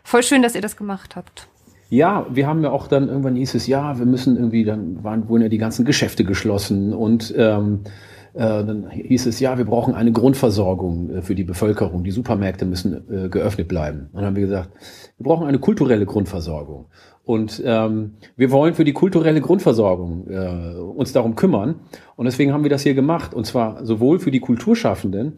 [0.04, 1.48] Voll schön, dass ihr das gemacht habt.
[1.90, 5.28] Ja, wir haben ja auch dann irgendwann hieß es, ja, wir müssen irgendwie, dann waren,
[5.28, 7.90] wurden ja die ganzen Geschäfte geschlossen und ähm, äh,
[8.40, 12.04] dann hieß es, ja, wir brauchen eine Grundversorgung äh, für die Bevölkerung.
[12.04, 14.10] Die Supermärkte müssen äh, geöffnet bleiben.
[14.12, 14.70] Und dann haben wir gesagt,
[15.18, 16.86] wir brauchen eine kulturelle Grundversorgung.
[17.24, 21.76] Und ähm, wir wollen für die kulturelle Grundversorgung äh, uns darum kümmern.
[22.16, 23.34] Und deswegen haben wir das hier gemacht.
[23.34, 25.38] Und zwar sowohl für die Kulturschaffenden,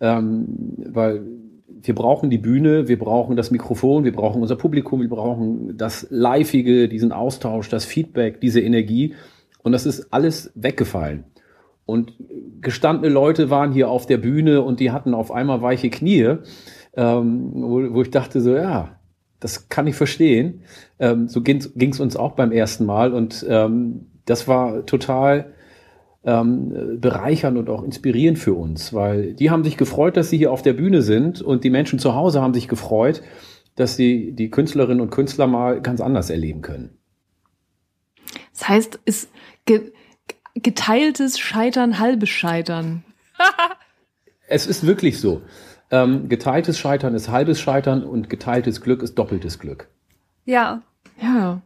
[0.00, 0.46] ähm,
[0.92, 1.22] weil
[1.82, 6.06] wir brauchen die Bühne, wir brauchen das Mikrofon, wir brauchen unser Publikum, wir brauchen das
[6.10, 9.14] Liveige, diesen Austausch, das Feedback, diese Energie.
[9.62, 11.24] Und das ist alles weggefallen.
[11.88, 12.12] Und
[12.60, 16.36] gestandene Leute waren hier auf der Bühne und die hatten auf einmal weiche Knie,
[16.94, 18.90] ähm, wo, wo ich dachte so, ja,
[19.40, 20.60] das kann ich verstehen.
[20.98, 25.54] Ähm, so ging es uns auch beim ersten Mal und ähm, das war total
[26.24, 30.52] ähm, bereichernd und auch inspirierend für uns, weil die haben sich gefreut, dass sie hier
[30.52, 33.22] auf der Bühne sind und die Menschen zu Hause haben sich gefreut,
[33.76, 36.98] dass sie die Künstlerinnen und Künstler mal ganz anders erleben können.
[38.52, 39.30] Das heißt, ist
[39.64, 39.92] ge
[40.62, 43.04] geteiltes Scheitern, halbes Scheitern.
[44.48, 45.42] es ist wirklich so.
[45.90, 49.88] Ähm, geteiltes Scheitern ist halbes Scheitern und geteiltes Glück ist doppeltes Glück.
[50.44, 50.82] Ja.
[51.20, 51.62] Ja.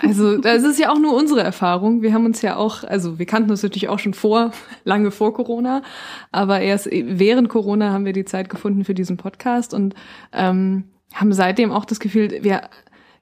[0.00, 2.02] Also, das ist ja auch nur unsere Erfahrung.
[2.02, 4.52] Wir haben uns ja auch, also wir kannten uns natürlich auch schon vor,
[4.84, 5.82] lange vor Corona,
[6.30, 9.94] aber erst während Corona haben wir die Zeit gefunden für diesen Podcast und
[10.32, 12.68] ähm, haben seitdem auch das Gefühl, wir,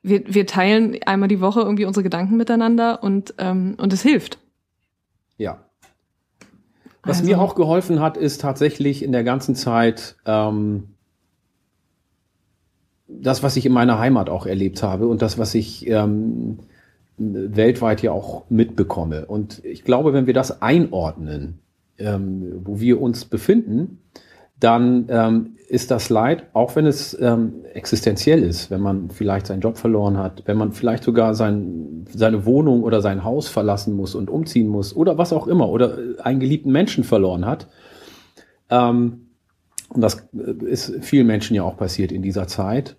[0.02, 4.38] wir, wir teilen einmal die Woche irgendwie unsere Gedanken miteinander und, ähm, und es hilft.
[5.38, 5.64] Ja.
[7.02, 7.30] Was also.
[7.30, 10.94] mir auch geholfen hat, ist tatsächlich in der ganzen Zeit ähm,
[13.08, 16.58] das, was ich in meiner Heimat auch erlebt habe und das, was ich ähm,
[17.18, 19.26] weltweit ja auch mitbekomme.
[19.26, 21.60] Und ich glaube, wenn wir das einordnen,
[21.98, 24.02] ähm, wo wir uns befinden,
[24.58, 29.60] dann ähm, ist das Leid, auch wenn es ähm, existenziell ist, wenn man vielleicht seinen
[29.60, 34.14] Job verloren hat, wenn man vielleicht sogar sein, seine Wohnung oder sein Haus verlassen muss
[34.14, 37.68] und umziehen muss oder was auch immer oder einen geliebten Menschen verloren hat.
[38.70, 39.26] Ähm,
[39.88, 42.96] und das äh, ist vielen Menschen ja auch passiert in dieser Zeit,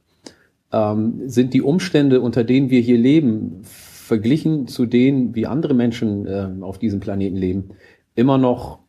[0.73, 6.25] ähm, sind die Umstände, unter denen wir hier leben, verglichen zu denen, wie andere Menschen
[6.25, 7.69] äh, auf diesem Planeten leben,
[8.15, 8.79] immer noch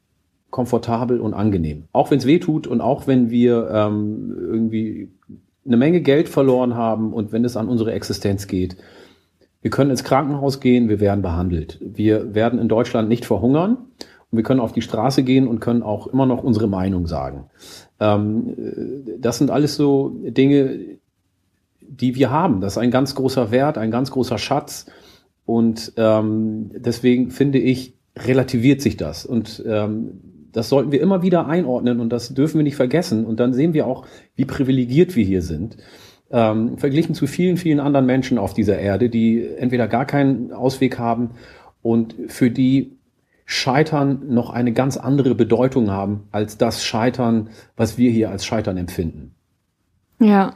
[0.51, 1.85] komfortabel und angenehm.
[1.93, 5.11] Auch wenn es weh tut und auch wenn wir ähm, irgendwie
[5.67, 8.77] eine Menge Geld verloren haben und wenn es an unsere Existenz geht.
[9.61, 11.79] Wir können ins Krankenhaus gehen, wir werden behandelt.
[11.83, 13.77] Wir werden in Deutschland nicht verhungern
[14.31, 17.47] und wir können auf die Straße gehen und können auch immer noch unsere Meinung sagen.
[18.01, 18.55] Ähm,
[19.19, 20.79] das sind alles so Dinge,
[21.81, 22.61] die wir haben.
[22.61, 24.87] Das ist ein ganz großer Wert, ein ganz großer Schatz.
[25.45, 29.27] Und ähm, deswegen finde ich, relativiert sich das.
[29.27, 30.21] Und ähm,
[30.59, 33.25] das sollten wir immer wieder einordnen und das dürfen wir nicht vergessen.
[33.25, 35.77] Und dann sehen wir auch, wie privilegiert wir hier sind.
[36.33, 40.99] Ähm, verglichen zu vielen, vielen anderen Menschen auf dieser Erde, die entweder gar keinen Ausweg
[40.99, 41.31] haben
[41.81, 42.99] und für die
[43.47, 48.79] Scheitern noch eine ganz andere Bedeutung haben als das Scheitern, was wir hier als Scheitern
[48.79, 49.37] empfinden.
[50.19, 50.55] Ja.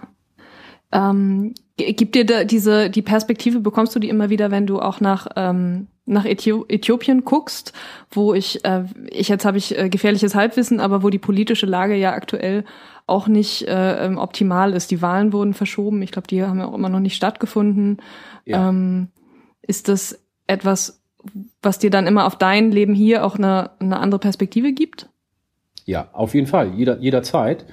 [0.91, 5.01] Ähm, gibt dir da diese, die Perspektive, bekommst du die immer wieder, wenn du auch
[5.01, 7.73] nach, ähm, nach Äthiopien guckst,
[8.11, 11.95] wo ich, äh, ich jetzt habe ich äh, gefährliches Halbwissen, aber wo die politische Lage
[11.95, 12.65] ja aktuell
[13.07, 14.91] auch nicht äh, ähm, optimal ist.
[14.91, 16.03] Die Wahlen wurden verschoben.
[16.03, 17.99] Ich glaube, die haben ja auch immer noch nicht stattgefunden.
[18.45, 18.69] Ja.
[18.69, 19.09] Ähm,
[19.63, 21.03] ist das etwas,
[21.63, 25.09] was dir dann immer auf dein Leben hier auch eine, eine andere Perspektive gibt?
[25.85, 27.65] Ja, auf jeden Fall, jeder, jederzeit.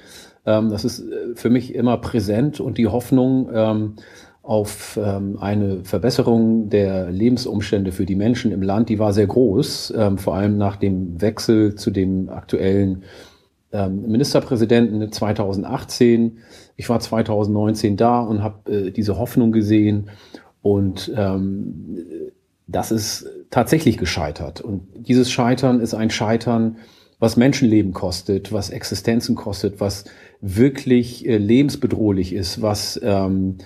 [0.45, 3.95] Ähm, das ist äh, für mich immer präsent und die Hoffnung ähm,
[4.49, 9.93] auf ähm, eine Verbesserung der Lebensumstände für die Menschen im Land, die war sehr groß,
[9.95, 13.03] ähm, vor allem nach dem Wechsel zu dem aktuellen
[13.71, 16.39] ähm, Ministerpräsidenten 2018.
[16.77, 20.09] Ich war 2019 da und habe äh, diese Hoffnung gesehen
[20.63, 21.99] und ähm,
[22.65, 24.61] das ist tatsächlich gescheitert.
[24.61, 26.77] Und dieses Scheitern ist ein Scheitern,
[27.19, 30.05] was Menschenleben kostet, was Existenzen kostet, was
[30.41, 33.59] wirklich äh, lebensbedrohlich ist, was ähm,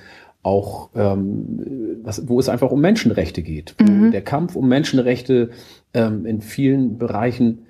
[0.44, 4.12] auch, ähm, was, wo es einfach um Menschenrechte geht, wo mhm.
[4.12, 5.50] der Kampf um Menschenrechte
[5.94, 7.66] ähm, in vielen Bereichen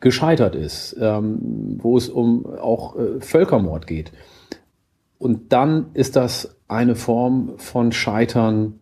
[0.00, 4.12] gescheitert ist, ähm, wo es um auch äh, Völkermord geht.
[5.18, 8.80] Und dann ist das eine Form von Scheitern,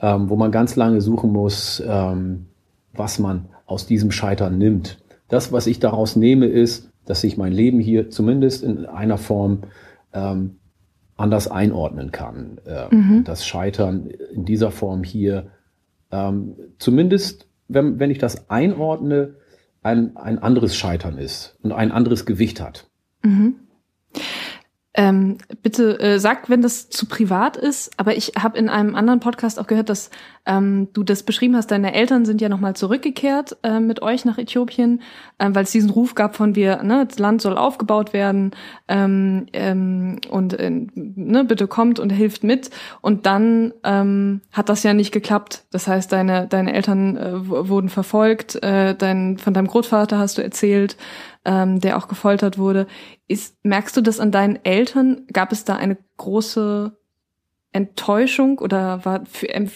[0.00, 2.46] ähm, wo man ganz lange suchen muss, ähm,
[2.92, 5.02] was man aus diesem Scheitern nimmt.
[5.28, 9.64] Das, was ich daraus nehme, ist, dass ich mein Leben hier zumindest in einer Form
[10.12, 10.56] ähm,
[11.18, 12.58] anders einordnen kann.
[12.64, 13.24] Äh, mhm.
[13.24, 15.50] Das Scheitern in dieser Form hier
[16.10, 19.34] ähm, zumindest, wenn, wenn ich das einordne,
[19.82, 22.88] ein, ein anderes Scheitern ist und ein anderes Gewicht hat.
[23.22, 23.56] Mhm.
[24.98, 29.20] Ähm, bitte äh, sag, wenn das zu privat ist, aber ich habe in einem anderen
[29.20, 30.10] Podcast auch gehört, dass
[30.44, 34.38] ähm, du das beschrieben hast, deine Eltern sind ja nochmal zurückgekehrt äh, mit euch nach
[34.38, 35.02] Äthiopien,
[35.38, 38.50] äh, weil es diesen Ruf gab von wir, ne, das Land soll aufgebaut werden
[38.88, 42.70] ähm, ähm, und äh, ne, bitte kommt und hilft mit.
[43.00, 45.62] Und dann ähm, hat das ja nicht geklappt.
[45.70, 50.42] Das heißt, deine, deine Eltern äh, wurden verfolgt, äh, dein, von deinem Großvater hast du
[50.42, 50.96] erzählt,
[51.48, 52.86] ähm, der auch gefoltert wurde.
[53.26, 55.22] Ist, merkst du das an deinen Eltern?
[55.32, 56.92] Gab es da eine große
[57.72, 59.24] Enttäuschung oder war,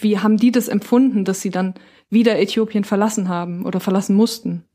[0.01, 1.73] wie haben die das empfunden, dass sie dann
[2.11, 4.65] wieder Äthiopien verlassen haben oder verlassen mussten?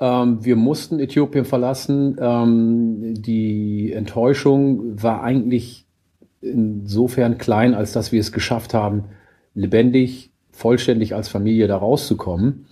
[0.00, 2.16] Ähm, wir mussten Äthiopien verlassen.
[2.20, 5.86] Ähm, die Enttäuschung war eigentlich
[6.40, 9.04] insofern klein, als dass wir es geschafft haben,
[9.54, 12.66] lebendig, vollständig als Familie da rauszukommen.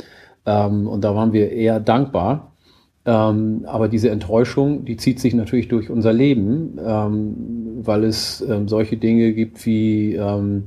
[0.47, 2.53] Ähm, und da waren wir eher dankbar.
[3.09, 8.69] Ähm, aber diese Enttäuschung, die zieht sich natürlich durch unser Leben, ähm, weil es ähm,
[8.69, 10.65] solche Dinge gibt wie ähm,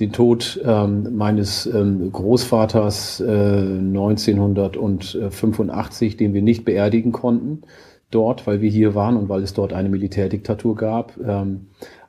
[0.00, 7.62] den Tod ähm, meines Großvaters äh, 1985, den wir nicht beerdigen konnten
[8.10, 11.12] dort, weil wir hier waren und weil es dort eine Militärdiktatur gab.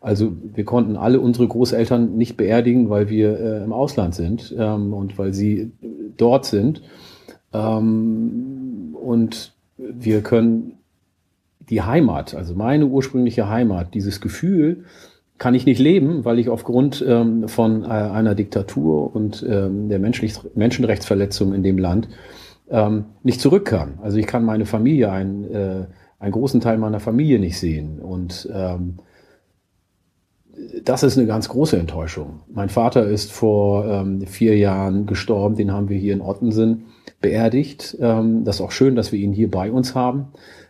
[0.02, 4.94] Also wir konnten alle unsere Großeltern nicht beerdigen, weil wir äh, im Ausland sind ähm,
[4.94, 5.72] und weil sie
[6.18, 6.82] dort sind.
[7.54, 10.74] Ähm, und wir können
[11.70, 14.86] die Heimat, also meine ursprüngliche Heimat, dieses Gefühl
[15.38, 20.00] kann ich nicht leben, weil ich aufgrund ähm, von äh, einer Diktatur und ähm, der
[20.00, 22.10] Menschlich Menschenrechtsverletzung in dem Land
[22.70, 24.00] ähm, nicht zurück kann.
[24.02, 25.86] Also ich kann meine Familie, ein, äh,
[26.20, 28.00] einen großen Teil meiner Familie nicht sehen.
[28.00, 29.00] Und ähm,
[30.84, 32.42] das ist eine ganz große Enttäuschung.
[32.52, 36.86] Mein Vater ist vor ähm, vier Jahren gestorben, den haben wir hier in Ottensen
[37.22, 37.98] beerdigt.
[38.00, 40.28] Ähm, das ist auch schön, dass wir ihn hier bei uns haben.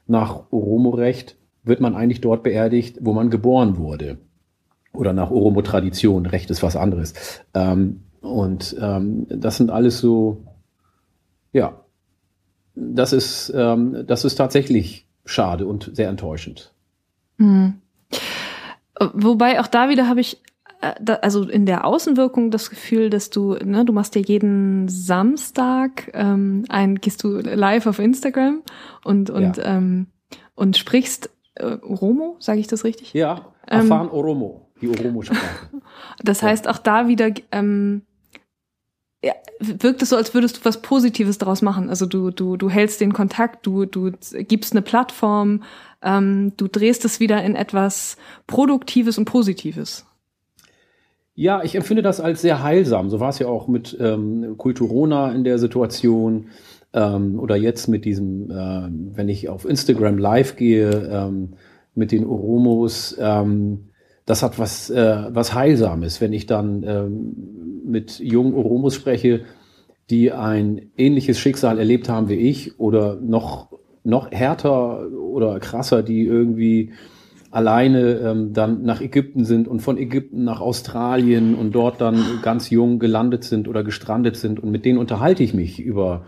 [0.07, 4.17] Nach Oromo-Recht wird man eigentlich dort beerdigt, wo man geboren wurde.
[4.93, 7.13] Oder nach Oromo-Tradition, Recht ist was anderes.
[7.53, 10.43] Ähm, und ähm, das sind alles so,
[11.53, 11.81] ja,
[12.75, 16.73] das ist, ähm, das ist tatsächlich schade und sehr enttäuschend.
[17.37, 17.81] Mhm.
[19.13, 20.41] Wobei auch da wieder habe ich
[20.81, 26.11] äh, also in der Außenwirkung das Gefühl, dass du, ne, du machst ja jeden Samstag
[26.13, 28.61] ähm, ein, gehst du live auf Instagram
[29.03, 29.77] und und ja.
[29.77, 30.07] ähm,
[30.55, 33.13] und sprichst äh, Oromo, sage ich das richtig?
[33.13, 35.39] Ja, erfahren ähm, Oromo, die Oromo-Sprache.
[36.23, 38.03] das heißt auch da wieder ähm,
[39.23, 41.89] ja, wirkt es so, als würdest du was Positives daraus machen.
[41.89, 44.11] Also du, du, du hältst den Kontakt, du, du
[44.47, 45.61] gibst eine Plattform,
[46.03, 50.05] ähm, du drehst es wieder in etwas Produktives und Positives.
[51.33, 53.09] Ja, ich empfinde das als sehr heilsam.
[53.09, 56.47] So war es ja auch mit ähm, Kulturona in der Situation
[56.93, 61.53] ähm, oder jetzt mit diesem, äh, wenn ich auf Instagram live gehe, ähm,
[61.95, 63.15] mit den Oromos.
[63.19, 63.91] Ähm,
[64.25, 69.41] das hat was, äh, was Heilsames, wenn ich dann ähm, mit jungen Oromos spreche,
[70.09, 73.71] die ein ähnliches Schicksal erlebt haben wie ich oder noch,
[74.03, 76.91] noch härter oder krasser, die irgendwie
[77.51, 82.69] alleine ähm, dann nach Ägypten sind und von Ägypten nach Australien und dort dann ganz
[82.69, 84.59] jung gelandet sind oder gestrandet sind.
[84.61, 86.25] Und mit denen unterhalte ich mich über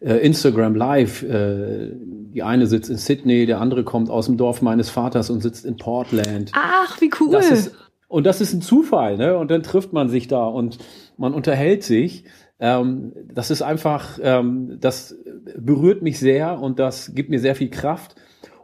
[0.00, 1.22] äh, Instagram Live.
[1.22, 1.92] Äh,
[2.34, 5.64] die eine sitzt in Sydney, der andere kommt aus dem Dorf meines Vaters und sitzt
[5.64, 6.52] in Portland.
[6.54, 7.32] Ach, wie cool.
[7.32, 7.74] Das ist,
[8.06, 9.36] und das ist ein Zufall, ne?
[9.38, 10.78] Und dann trifft man sich da und
[11.16, 12.24] man unterhält sich.
[12.60, 15.16] Ähm, das ist einfach, ähm, das
[15.56, 18.14] berührt mich sehr und das gibt mir sehr viel Kraft.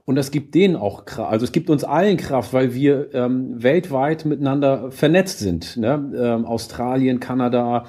[0.07, 1.33] Und das gibt denen auch Kraft.
[1.33, 5.79] Also es gibt uns allen Kraft, weil wir ähm, weltweit miteinander vernetzt sind.
[5.79, 6.13] Ne?
[6.15, 7.87] Ähm, Australien, Kanada,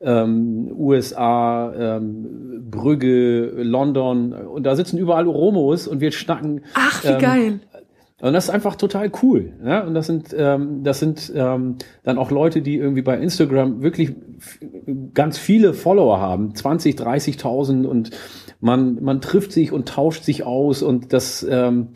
[0.00, 6.62] ähm, USA, ähm, Brügge, London und da sitzen überall Oromos und wir schnacken.
[6.74, 7.60] Ach, wie ähm, geil.
[8.20, 9.52] Und das ist einfach total cool.
[9.64, 9.84] Ja?
[9.84, 14.14] Und das sind, ähm, das sind ähm, dann auch Leute, die irgendwie bei Instagram wirklich
[15.14, 18.10] ganz viele Follower haben, 20, 30.000 und
[18.60, 21.88] man, man trifft sich und tauscht sich aus und das, ähm,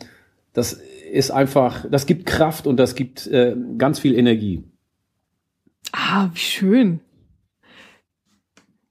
[0.53, 0.79] das
[1.11, 4.63] ist einfach, das gibt Kraft und das gibt äh, ganz viel Energie.
[5.91, 7.01] Ah, wie schön.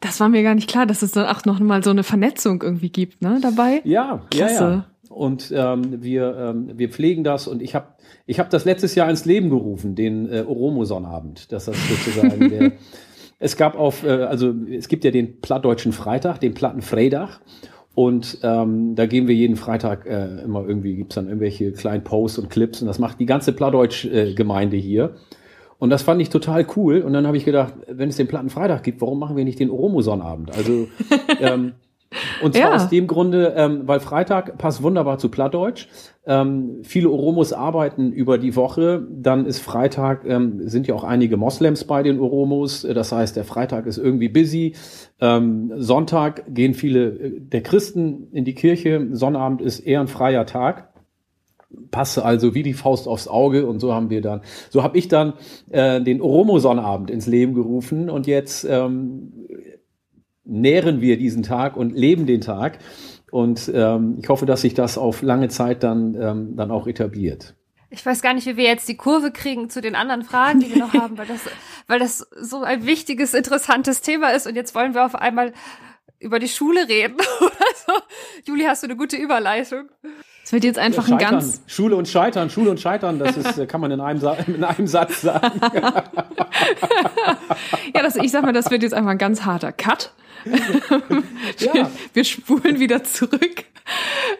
[0.01, 2.61] Das war mir gar nicht klar, dass es dann auch noch mal so eine Vernetzung
[2.61, 3.81] irgendwie gibt, ne, dabei.
[3.85, 4.55] Ja, Klasse.
[4.55, 4.92] ja, ja.
[5.13, 7.89] Und ähm, wir, ähm, wir pflegen das und ich habe
[8.27, 11.53] ich hab das letztes Jahr ins Leben gerufen, den äh, Oromo-Sonnabend.
[11.53, 12.73] Das ist sozusagen der.
[13.39, 17.41] Es gab auf, äh, also es gibt ja den plattdeutschen Freitag, den Plattenfreitag.
[17.95, 22.39] Und ähm, da gehen wir jeden Freitag äh, immer irgendwie, gibt's dann irgendwelche kleinen Posts
[22.39, 25.17] und Clips und das macht die ganze Plattdeutsch-Gemeinde hier.
[25.79, 27.01] Und das fand ich total cool.
[27.01, 29.69] Und dann habe ich gedacht, wenn es den Plattenfreitag gibt, warum machen wir nicht den
[29.69, 30.57] Oromo-Sonnabend?
[30.57, 30.87] Also
[31.41, 31.73] ähm,
[32.43, 32.75] und zwar Ja.
[32.75, 35.89] aus dem Grunde, ähm, weil Freitag passt wunderbar zu Plattdeutsch.
[36.25, 39.07] Ähm, viele Oromos arbeiten über die Woche.
[39.11, 42.85] Dann ist Freitag, ähm, sind ja auch einige Moslems bei den Oromos.
[42.85, 44.75] Äh, Das heißt, der Freitag ist irgendwie busy.
[45.21, 49.09] Ähm, Sonntag gehen viele äh, der Christen in die Kirche.
[49.13, 50.89] Sonnabend ist eher ein freier Tag
[51.91, 55.09] passe also wie die Faust aufs Auge und so haben wir dann, so habe ich
[55.09, 55.33] dann
[55.71, 59.33] äh, den Oromo-Sonnabend ins Leben gerufen und jetzt ähm,
[60.45, 62.79] nähren wir diesen Tag und leben den Tag
[63.31, 67.55] und ähm, ich hoffe, dass sich das auf lange Zeit dann, ähm, dann auch etabliert.
[67.89, 70.71] Ich weiß gar nicht, wie wir jetzt die Kurve kriegen zu den anderen Fragen, die
[70.71, 71.41] wir noch haben, weil das,
[71.87, 74.47] weil das so ein wichtiges, interessantes Thema ist.
[74.47, 75.53] Und jetzt wollen wir auf einmal
[76.19, 77.17] über die Schule reden.
[78.47, 79.91] Juli, hast du eine gute Überleitung?
[80.45, 83.81] Es wird jetzt einfach ein ganz, Schule und Scheitern, Schule und Scheitern, das ist, kann
[83.81, 85.61] man in einem, Sa in einem Satz sagen.
[87.95, 90.13] ja, das, ich sag mal, das wird jetzt einfach ein ganz harter Cut.
[91.59, 91.91] Ja.
[92.15, 93.65] Wir spulen wieder zurück.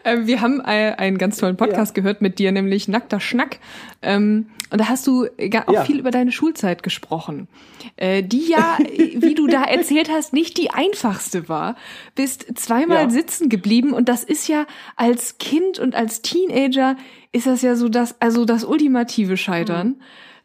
[0.05, 3.59] Ähm, wir haben einen ganz tollen Podcast gehört mit dir, nämlich Nackter Schnack.
[4.01, 5.85] Ähm, und da hast du ga- auch Ja.
[5.85, 7.47] viel über deine Schulzeit gesprochen,
[7.97, 11.77] äh, die ja, wie du da erzählt hast, nicht die einfachste war.
[12.15, 13.11] Bist zweimal Ja.
[13.11, 16.97] sitzen geblieben und das ist ja als Kind und als Teenager
[17.33, 19.97] ist das ja so das, also das ultimative Scheitern.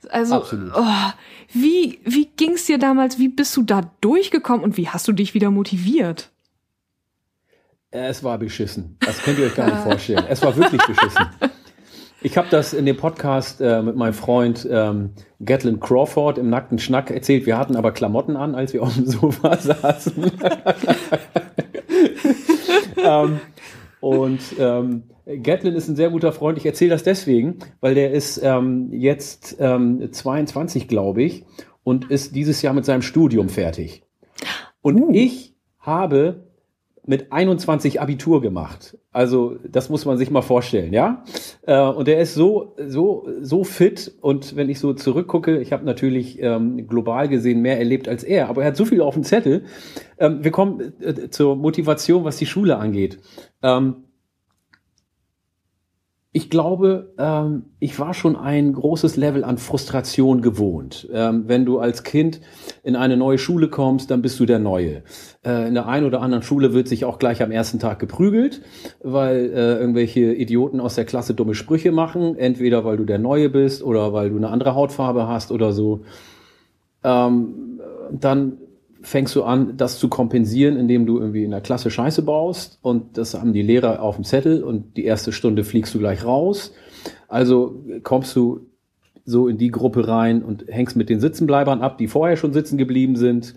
[0.09, 0.73] Also, Absolut.
[0.75, 1.11] oh,
[1.53, 3.17] wie, wie ging's dir damals?
[3.17, 6.29] Wie bist du da durchgekommen und wie hast du dich wieder motiviert?
[7.89, 8.97] Es war beschissen.
[8.99, 10.25] Das könnt ihr euch gar nicht vorstellen.
[10.29, 11.25] Es war wirklich beschissen.
[12.21, 15.12] Ich habe das in dem Podcast äh, mit meinem Freund ähm,
[15.43, 17.45] Gatlin Crawford im nackten Schnack erzählt.
[17.45, 20.32] Wir hatten aber Klamotten an, als wir auf dem Sofa saßen.
[23.03, 23.39] ähm,
[23.99, 25.03] und ähm,
[25.43, 26.58] Gatlin ist ein sehr guter Freund.
[26.58, 31.45] Ich erzähle das deswegen, weil der ist ähm, jetzt ähm, 22, glaube ich,
[31.84, 34.03] und ist dieses Jahr mit seinem Studium fertig.
[34.82, 36.46] Und ich habe
[37.07, 38.97] mit 21 Abitur gemacht.
[39.11, 41.23] Also das muss man sich mal vorstellen, ja.
[41.65, 45.85] Äh, und er ist so so so fit und wenn ich so zurückgucke, ich habe
[45.85, 49.23] natürlich ähm, global gesehen mehr erlebt als er, aber er hat so viel auf dem
[49.23, 49.63] Zettel.
[50.19, 53.19] Ähm, wir kommen äh, zur Motivation, was die Schule angeht.
[53.63, 54.06] Ähm,
[56.33, 61.07] ich glaube, ähm, ich war schon ein großes Level an Frustration gewohnt.
[61.11, 62.41] Ähm, wenn du als Kind
[62.83, 65.03] in eine neue Schule kommst, dann bist du der Neue.
[65.43, 68.61] Äh, in der einen oder anderen Schule wird sich auch gleich am ersten Tag geprügelt,
[69.01, 72.37] weil äh, irgendwelche Idioten aus der Klasse dumme Sprüche machen.
[72.37, 76.01] Entweder weil du der Neue bist oder weil du eine andere Hautfarbe hast oder so.
[77.03, 77.79] Ähm,
[78.11, 78.57] dann
[79.07, 83.17] fängst du an, das zu kompensieren, indem du irgendwie in der Klasse Scheiße baust und
[83.17, 86.73] das haben die Lehrer auf dem Zettel und die erste Stunde fliegst du gleich raus.
[87.29, 88.67] Also kommst du
[89.23, 92.77] so in die Gruppe rein und hängst mit den Sitzenbleibern ab, die vorher schon sitzen
[92.77, 93.55] geblieben sind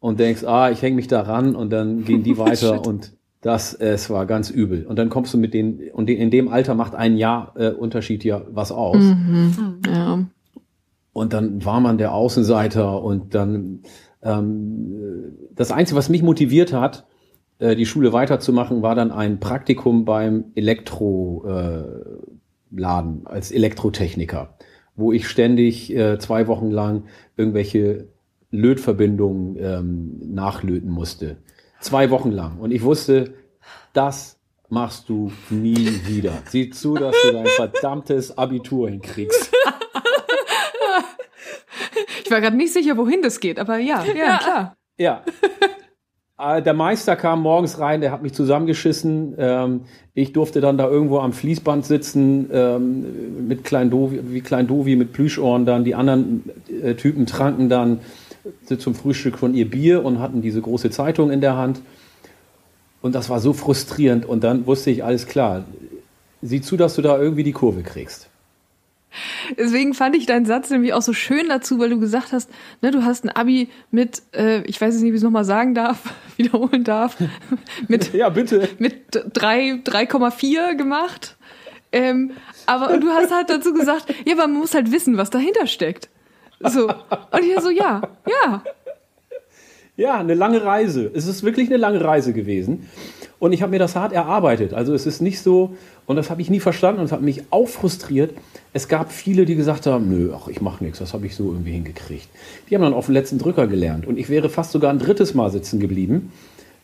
[0.00, 3.74] und denkst, ah, ich hänge mich da ran und dann gehen die weiter und das,
[3.74, 4.86] es war ganz übel.
[4.86, 8.24] Und dann kommst du mit den, und in dem Alter macht ein Jahr äh, Unterschied
[8.24, 9.04] ja was aus.
[9.86, 10.24] Ja.
[11.12, 13.80] Und dann war man der Außenseiter und dann
[14.26, 17.06] ähm, das Einzige, was mich motiviert hat,
[17.58, 21.82] äh, die Schule weiterzumachen, war dann ein Praktikum beim Elektroladen
[22.74, 24.56] äh, als Elektrotechniker,
[24.96, 27.04] wo ich ständig äh, zwei Wochen lang
[27.36, 28.08] irgendwelche
[28.50, 31.36] Lötverbindungen ähm, nachlöten musste.
[31.80, 32.58] Zwei Wochen lang.
[32.58, 33.34] Und ich wusste,
[33.92, 34.38] das
[34.68, 36.32] machst du nie wieder.
[36.48, 39.52] Sieh zu, dass du dein verdammtes Abitur hinkriegst.
[42.24, 44.76] Ich war gerade nicht sicher, wohin das geht, aber ja, ja, klar.
[44.98, 45.22] Ja.
[46.38, 49.34] Äh, Der Meister kam morgens rein, der hat mich zusammengeschissen.
[49.38, 49.80] Ähm,
[50.12, 54.96] ich durfte dann da irgendwo am Fließband sitzen, ähm, mit Klein Dovi, wie Klein Dovi
[54.96, 55.84] mit Plüschohren dann.
[55.84, 56.44] Die anderen
[56.82, 58.00] äh, Typen tranken dann
[58.78, 61.80] zum Frühstück von ihr Bier und hatten diese große Zeitung in der Hand.
[63.02, 64.24] Und das war so frustrierend.
[64.26, 65.64] Und dann wusste ich, alles klar,
[66.42, 68.25] sieh zu, dass du da irgendwie die Kurve kriegst.
[69.58, 72.50] Deswegen fand ich deinen Satz nämlich auch so schön dazu, weil du gesagt hast,
[72.82, 75.44] ne, du hast ein Abi mit, äh, ich weiß jetzt nicht, wie ich es nochmal
[75.44, 77.16] sagen darf, wiederholen darf,
[77.88, 78.68] mit, ja, bitte.
[78.78, 81.36] mit 3,4 gemacht.
[81.92, 82.32] Ähm,
[82.66, 85.66] aber und du hast halt dazu gesagt, ja, aber man muss halt wissen, was dahinter
[85.66, 86.08] steckt.
[86.60, 86.88] So.
[86.88, 88.62] Und ich so, ja, ja.
[89.96, 91.10] Ja, eine lange Reise.
[91.14, 92.90] Es ist wirklich eine lange Reise gewesen.
[93.38, 94.72] Und ich habe mir das hart erarbeitet.
[94.72, 95.74] Also es ist nicht so,
[96.06, 98.32] und das habe ich nie verstanden und es hat mich auch frustriert.
[98.72, 101.44] Es gab viele, die gesagt haben, nö, ach, ich mache nichts, das habe ich so
[101.44, 102.28] irgendwie hingekriegt.
[102.68, 104.06] Die haben dann auf den letzten Drücker gelernt.
[104.06, 106.32] Und ich wäre fast sogar ein drittes Mal sitzen geblieben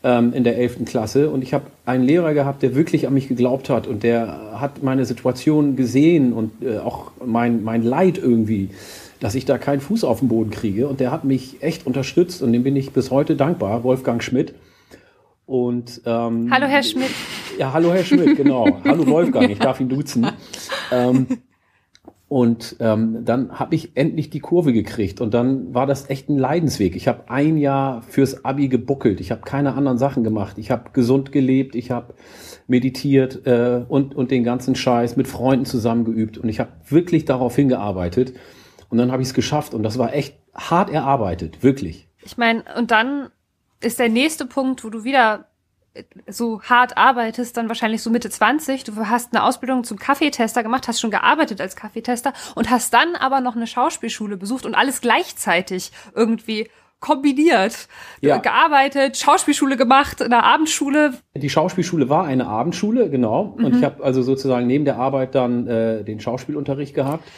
[0.04, 0.84] ähm, in der 11.
[0.84, 1.30] Klasse.
[1.30, 4.82] Und ich habe einen Lehrer gehabt, der wirklich an mich geglaubt hat und der hat
[4.82, 8.70] meine Situation gesehen und äh, auch mein, mein Leid irgendwie
[9.22, 10.88] dass ich da keinen Fuß auf den Boden kriege.
[10.88, 14.52] Und der hat mich echt unterstützt und dem bin ich bis heute dankbar, Wolfgang Schmidt.
[15.52, 17.10] Und, ähm, hallo Herr Schmidt.
[17.58, 18.78] Ja, hallo Herr Schmidt, genau.
[18.86, 20.26] hallo Wolfgang, ich darf ihn duzen.
[20.90, 21.26] Ähm,
[22.26, 26.38] und ähm, dann habe ich endlich die Kurve gekriegt und dann war das echt ein
[26.38, 26.96] Leidensweg.
[26.96, 29.20] Ich habe ein Jahr fürs Abi gebuckelt.
[29.20, 30.56] Ich habe keine anderen Sachen gemacht.
[30.56, 31.74] Ich habe gesund gelebt.
[31.74, 32.14] Ich habe
[32.66, 37.54] meditiert äh, und und den ganzen Scheiß mit Freunden zusammengeübt und ich habe wirklich darauf
[37.54, 38.32] hingearbeitet.
[38.88, 42.08] Und dann habe ich es geschafft und das war echt hart erarbeitet, wirklich.
[42.24, 43.28] Ich meine, und dann
[43.82, 45.46] ist der nächste Punkt, wo du wieder
[46.26, 48.84] so hart arbeitest, dann wahrscheinlich so Mitte 20.
[48.84, 53.14] Du hast eine Ausbildung zum Kaffeetester gemacht, hast schon gearbeitet als Kaffeetester und hast dann
[53.14, 56.68] aber noch eine Schauspielschule besucht und alles gleichzeitig irgendwie
[57.00, 57.88] kombiniert.
[58.20, 58.38] Ja.
[58.38, 61.14] Gearbeitet, Schauspielschule gemacht, in der Abendschule.
[61.34, 63.56] Die Schauspielschule war eine Abendschule, genau.
[63.58, 63.64] Mhm.
[63.64, 67.28] Und ich habe also sozusagen neben der Arbeit dann äh, den Schauspielunterricht gehabt.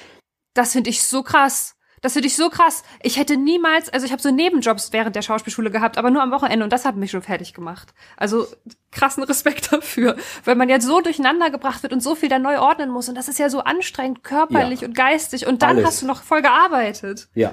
[0.52, 1.76] Das finde ich so krass.
[2.04, 2.82] Das finde ich so krass.
[3.02, 6.32] Ich hätte niemals, also ich habe so Nebenjobs während der Schauspielschule gehabt, aber nur am
[6.32, 7.94] Wochenende und das hat mich schon fertig gemacht.
[8.18, 8.44] Also
[8.90, 12.58] krassen Respekt dafür, weil man jetzt so durcheinander gebracht wird und so viel da neu
[12.58, 14.88] ordnen muss und das ist ja so anstrengend körperlich ja.
[14.88, 15.86] und geistig und dann Alles.
[15.86, 17.28] hast du noch voll gearbeitet.
[17.34, 17.52] Ja.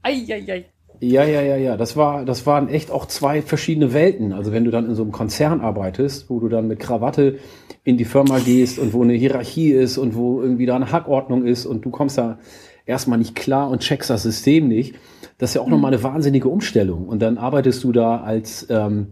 [0.00, 0.64] Eieiei.
[1.00, 1.76] Ja, ja, ja, ja.
[1.76, 4.32] Das war, das waren echt auch zwei verschiedene Welten.
[4.32, 7.38] Also wenn du dann in so einem Konzern arbeitest, wo du dann mit Krawatte
[7.82, 11.44] in die Firma gehst und wo eine Hierarchie ist und wo irgendwie da eine Hackordnung
[11.44, 12.38] ist und du kommst da
[12.86, 14.94] erstmal nicht klar und checkst das System nicht,
[15.38, 15.72] das ist ja auch mhm.
[15.72, 17.08] nochmal eine wahnsinnige Umstellung.
[17.08, 19.08] Und dann arbeitest du da als ähm,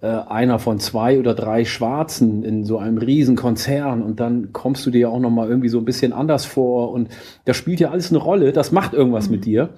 [0.00, 4.86] äh, einer von zwei oder drei Schwarzen in so einem riesen Konzern und dann kommst
[4.86, 7.08] du dir ja auch nochmal irgendwie so ein bisschen anders vor und
[7.44, 9.32] das spielt ja alles eine Rolle, das macht irgendwas mhm.
[9.32, 9.70] mit dir.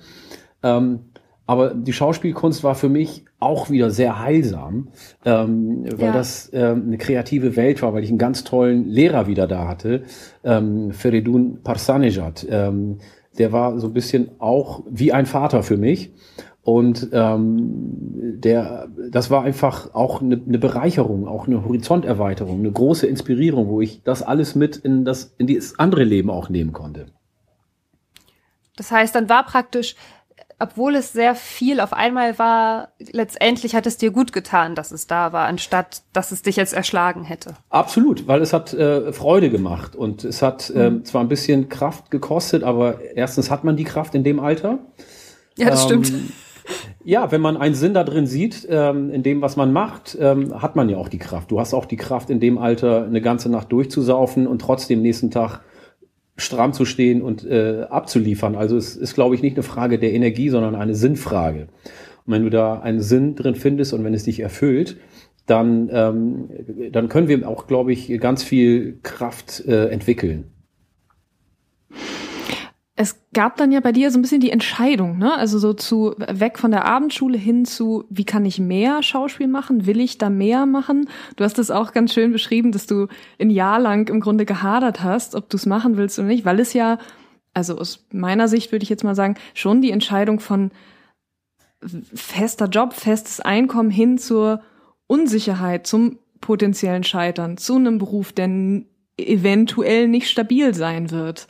[0.62, 1.00] Ähm,
[1.44, 4.88] aber die Schauspielkunst war für mich auch wieder sehr heilsam,
[5.24, 6.12] ähm, weil ja.
[6.12, 10.04] das ähm, eine kreative Welt war, weil ich einen ganz tollen Lehrer wieder da hatte,
[10.44, 12.46] ähm, Feridun Parsanejad.
[12.48, 12.98] Ähm,
[13.38, 16.12] der war so ein bisschen auch wie ein Vater für mich.
[16.64, 23.06] Und ähm, der, das war einfach auch eine, eine Bereicherung, auch eine Horizonterweiterung, eine große
[23.06, 27.06] Inspirierung, wo ich das alles mit in das in das andere Leben auch nehmen konnte.
[28.76, 29.96] Das heißt, dann war praktisch
[30.62, 35.08] obwohl es sehr viel auf einmal war, letztendlich hat es dir gut getan, dass es
[35.08, 37.54] da war, anstatt dass es dich jetzt erschlagen hätte.
[37.68, 41.04] Absolut, weil es hat äh, Freude gemacht und es hat mhm.
[41.04, 44.78] zwar ein bisschen Kraft gekostet, aber erstens hat man die Kraft in dem Alter.
[45.58, 46.32] Ja, das ähm, stimmt.
[47.04, 50.62] Ja, wenn man einen Sinn da drin sieht, ähm, in dem, was man macht, ähm,
[50.62, 51.50] hat man ja auch die Kraft.
[51.50, 55.32] Du hast auch die Kraft, in dem Alter eine ganze Nacht durchzusaufen und trotzdem nächsten
[55.32, 55.62] Tag
[56.36, 58.54] stramm zu stehen und äh, abzuliefern.
[58.56, 61.68] Also es ist, glaube ich, nicht eine Frage der Energie, sondern eine Sinnfrage.
[62.24, 64.96] Und wenn du da einen Sinn drin findest und wenn es dich erfüllt,
[65.46, 66.48] dann, ähm,
[66.92, 70.52] dann können wir auch, glaube ich, ganz viel Kraft äh, entwickeln
[73.34, 75.34] gab dann ja bei dir so ein bisschen die Entscheidung, ne?
[75.34, 79.86] Also so zu weg von der Abendschule hin zu, wie kann ich mehr Schauspiel machen?
[79.86, 81.08] Will ich da mehr machen?
[81.36, 83.08] Du hast es auch ganz schön beschrieben, dass du
[83.40, 86.60] ein Jahr lang im Grunde gehadert hast, ob du es machen willst oder nicht, weil
[86.60, 86.98] es ja,
[87.54, 90.70] also aus meiner Sicht würde ich jetzt mal sagen, schon die Entscheidung von
[92.14, 94.60] fester Job, festes Einkommen hin zur
[95.06, 98.50] Unsicherheit, zum potenziellen Scheitern, zu einem Beruf, der
[99.16, 101.46] eventuell nicht stabil sein wird.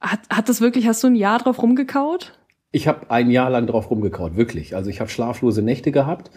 [0.00, 2.32] Hat, hat das wirklich, hast du ein Jahr drauf rumgekaut?
[2.72, 4.74] Ich habe ein Jahr lang drauf rumgekaut, wirklich.
[4.76, 6.30] Also ich habe schlaflose Nächte gehabt,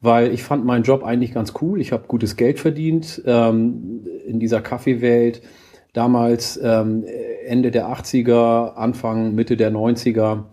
[0.00, 1.80] weil ich fand meinen Job eigentlich ganz cool.
[1.80, 5.42] Ich habe gutes Geld verdient ähm, in dieser Kaffeewelt.
[5.92, 7.04] Damals ähm,
[7.46, 10.44] Ende der 80er, Anfang, Mitte der 90er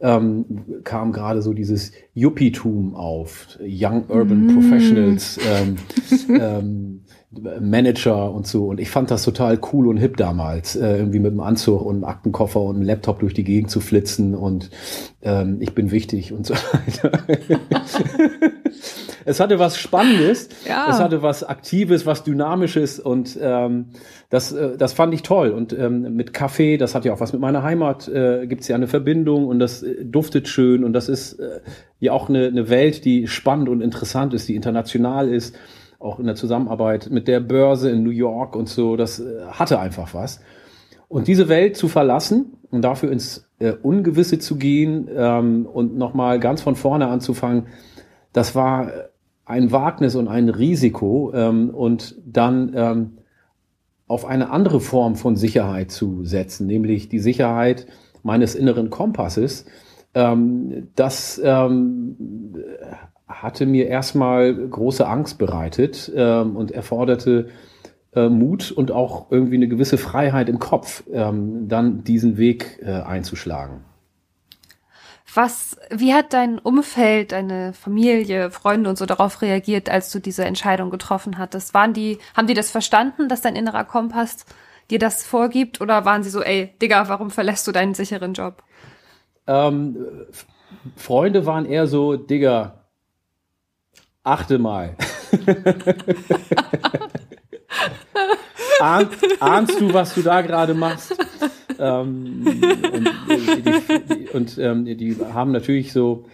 [0.00, 0.44] ähm,
[0.84, 4.54] kam gerade so dieses Yuppie-Tum auf, Young Urban mm.
[4.54, 5.76] Professionals, ähm,
[6.40, 7.00] ähm,
[7.60, 8.66] Manager und so.
[8.66, 11.96] Und ich fand das total cool und hip damals, äh, irgendwie mit einem Anzug und
[11.96, 14.70] einem Aktenkoffer und einem Laptop durch die Gegend zu flitzen und
[15.22, 17.12] ähm, ich bin wichtig und so weiter.
[19.24, 20.86] es hatte was Spannendes, ja.
[20.90, 23.86] es hatte was Aktives, was Dynamisches und ähm,
[24.30, 25.50] das, äh, das fand ich toll.
[25.50, 28.68] Und ähm, mit Kaffee, das hat ja auch was mit meiner Heimat, äh, gibt es
[28.68, 31.60] ja eine Verbindung und das äh, duftet schön und das ist äh,
[32.00, 35.56] ja auch eine, eine Welt, die spannend und interessant ist, die international ist
[35.98, 39.78] auch in der Zusammenarbeit mit der Börse in New York und so, das äh, hatte
[39.78, 40.40] einfach was.
[41.08, 46.40] Und diese Welt zu verlassen und dafür ins äh, Ungewisse zu gehen ähm, und nochmal
[46.40, 47.68] ganz von vorne anzufangen,
[48.32, 48.90] das war
[49.44, 53.18] ein Wagnis und ein Risiko ähm, und dann ähm,
[54.08, 57.86] auf eine andere Form von Sicherheit zu setzen, nämlich die Sicherheit
[58.22, 59.66] meines inneren Kompasses.
[60.14, 62.54] Ähm, das ähm,
[63.28, 67.48] hatte mir erstmal große Angst bereitet ähm, und erforderte
[68.14, 72.90] äh, Mut und auch irgendwie eine gewisse Freiheit im Kopf, ähm, dann diesen Weg äh,
[72.90, 73.84] einzuschlagen.
[75.34, 80.44] Was, wie hat dein Umfeld, deine Familie, Freunde und so darauf reagiert, als du diese
[80.44, 81.74] Entscheidung getroffen hattest?
[81.74, 84.46] Waren die, haben die das verstanden, dass dein innerer Kompass
[84.90, 85.80] dir das vorgibt?
[85.82, 88.62] Oder waren sie so, ey, Digga, warum verlässt du deinen sicheren Job?
[89.46, 89.96] Ähm,
[90.96, 92.85] Freunde waren eher so, Digga,
[94.26, 94.96] Achte mal.
[98.80, 99.08] Ahn,
[99.38, 101.16] ahnst du, was du da gerade machst?
[101.78, 102.44] ähm,
[102.92, 106.24] und, die, und ähm, die haben natürlich so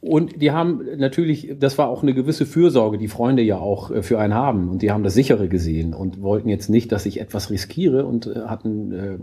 [0.00, 4.02] und die haben natürlich, das war auch eine gewisse Fürsorge, die Freunde ja auch äh,
[4.02, 4.70] für einen haben.
[4.70, 8.26] Und die haben das sichere gesehen und wollten jetzt nicht, dass ich etwas riskiere und
[8.26, 9.18] äh, hatten äh,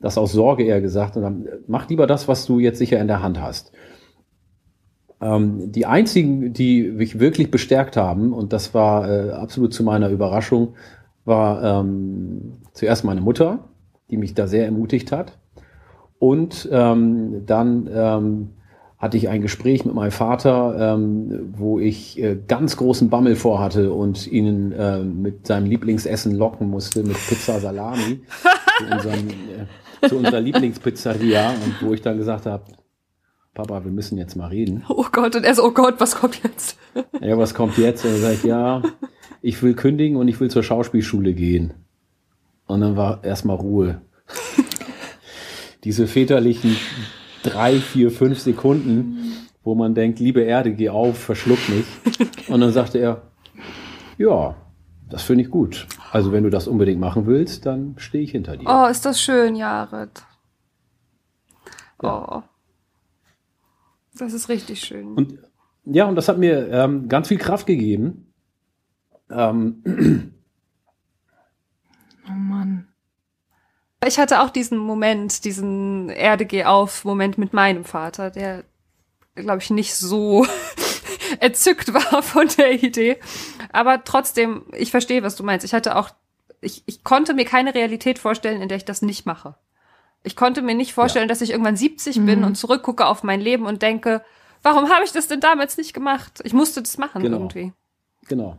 [0.00, 3.06] das aus Sorge eher gesagt und haben, mach lieber das, was du jetzt sicher in
[3.06, 3.72] der Hand hast.
[5.20, 10.08] Ähm, die einzigen, die mich wirklich bestärkt haben, und das war äh, absolut zu meiner
[10.08, 10.74] Überraschung,
[11.24, 13.60] war ähm, zuerst meine Mutter,
[14.10, 15.38] die mich da sehr ermutigt hat.
[16.18, 18.48] Und ähm, dann ähm,
[18.98, 23.92] hatte ich ein Gespräch mit meinem Vater, ähm, wo ich äh, ganz großen Bammel vorhatte
[23.92, 28.20] und ihn äh, mit seinem Lieblingsessen locken musste, mit Pizza Salami,
[28.78, 31.50] zu, unserem, äh, zu unserer Lieblingspizzeria.
[31.50, 32.64] Und wo ich dann gesagt habe,
[33.54, 34.84] Papa, wir müssen jetzt mal reden.
[34.88, 36.76] Oh Gott, und er so, oh Gott, was kommt jetzt?
[37.20, 38.04] Ja, was kommt jetzt?
[38.04, 38.82] Und er sagt, ja,
[39.42, 41.74] ich will kündigen und ich will zur Schauspielschule gehen.
[42.66, 44.00] Und dann war erstmal Ruhe.
[45.84, 46.76] Diese väterlichen
[47.42, 49.32] drei, vier, fünf Sekunden,
[49.62, 51.86] wo man denkt, liebe Erde, geh auf, verschluck mich.
[52.48, 53.22] Und dann sagte er,
[54.18, 54.56] ja,
[55.08, 55.86] das finde ich gut.
[56.12, 58.66] Also wenn du das unbedingt machen willst, dann stehe ich hinter dir.
[58.68, 60.22] Oh, ist das schön, Jared.
[62.02, 62.42] Ja.
[62.42, 62.49] Oh.
[64.14, 65.14] Das ist richtig schön.
[65.14, 65.38] Und
[65.84, 68.32] ja, und das hat mir ähm, ganz viel Kraft gegeben.
[69.30, 70.32] Ähm,
[72.26, 72.88] oh Mann.
[74.06, 78.64] Ich hatte auch diesen Moment, diesen Erde geh auf Moment mit meinem Vater, der,
[79.34, 80.46] glaube ich, nicht so
[81.40, 83.18] erzückt war von der Idee.
[83.72, 85.64] Aber trotzdem, ich verstehe, was du meinst.
[85.64, 86.10] Ich hatte auch,
[86.60, 89.54] ich, ich konnte mir keine Realität vorstellen, in der ich das nicht mache.
[90.22, 91.28] Ich konnte mir nicht vorstellen, ja.
[91.28, 92.26] dass ich irgendwann 70 mhm.
[92.26, 94.22] bin und zurückgucke auf mein Leben und denke,
[94.62, 96.40] warum habe ich das denn damals nicht gemacht?
[96.44, 97.38] Ich musste das machen genau.
[97.38, 97.72] irgendwie.
[98.28, 98.58] Genau.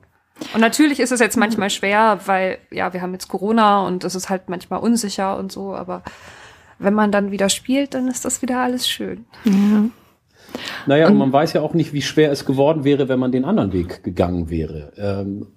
[0.54, 4.16] Und natürlich ist es jetzt manchmal schwer, weil ja, wir haben jetzt Corona und es
[4.16, 6.02] ist halt manchmal unsicher und so, aber
[6.80, 9.26] wenn man dann wieder spielt, dann ist das wieder alles schön.
[9.44, 9.84] Ja.
[10.88, 13.32] Naja, und, und man weiß ja auch nicht, wie schwer es geworden wäre, wenn man
[13.32, 14.92] den anderen Weg gegangen wäre.
[14.98, 15.48] Ähm,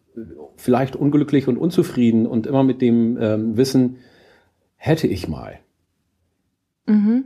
[0.57, 3.99] vielleicht unglücklich und unzufrieden und immer mit dem ähm, Wissen,
[4.77, 5.59] hätte ich mal.
[6.87, 7.25] Mhm.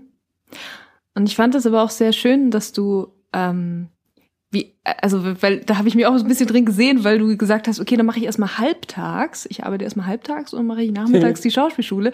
[1.14, 3.88] Und ich fand es aber auch sehr schön, dass du ähm,
[4.50, 7.36] wie, also, weil da habe ich mich auch so ein bisschen drin gesehen, weil du
[7.36, 9.46] gesagt hast, okay, dann mache ich erstmal halbtags.
[9.50, 12.12] Ich arbeite erstmal halbtags und dann mache ich nachmittags die Schauspielschule.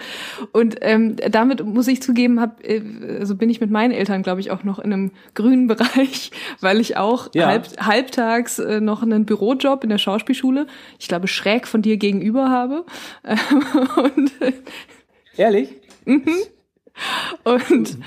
[0.51, 2.83] Und ähm, damit muss ich zugeben, hab, äh,
[3.21, 6.81] also bin ich mit meinen Eltern, glaube ich, auch noch in einem grünen Bereich, weil
[6.81, 7.47] ich auch ja.
[7.47, 10.67] halb, halbtags äh, noch einen Bürojob in der Schauspielschule,
[10.99, 12.85] ich glaube, schräg von dir gegenüber habe.
[14.03, 14.33] und,
[15.37, 15.69] Ehrlich?
[16.05, 16.25] Mhm.
[17.45, 17.99] und,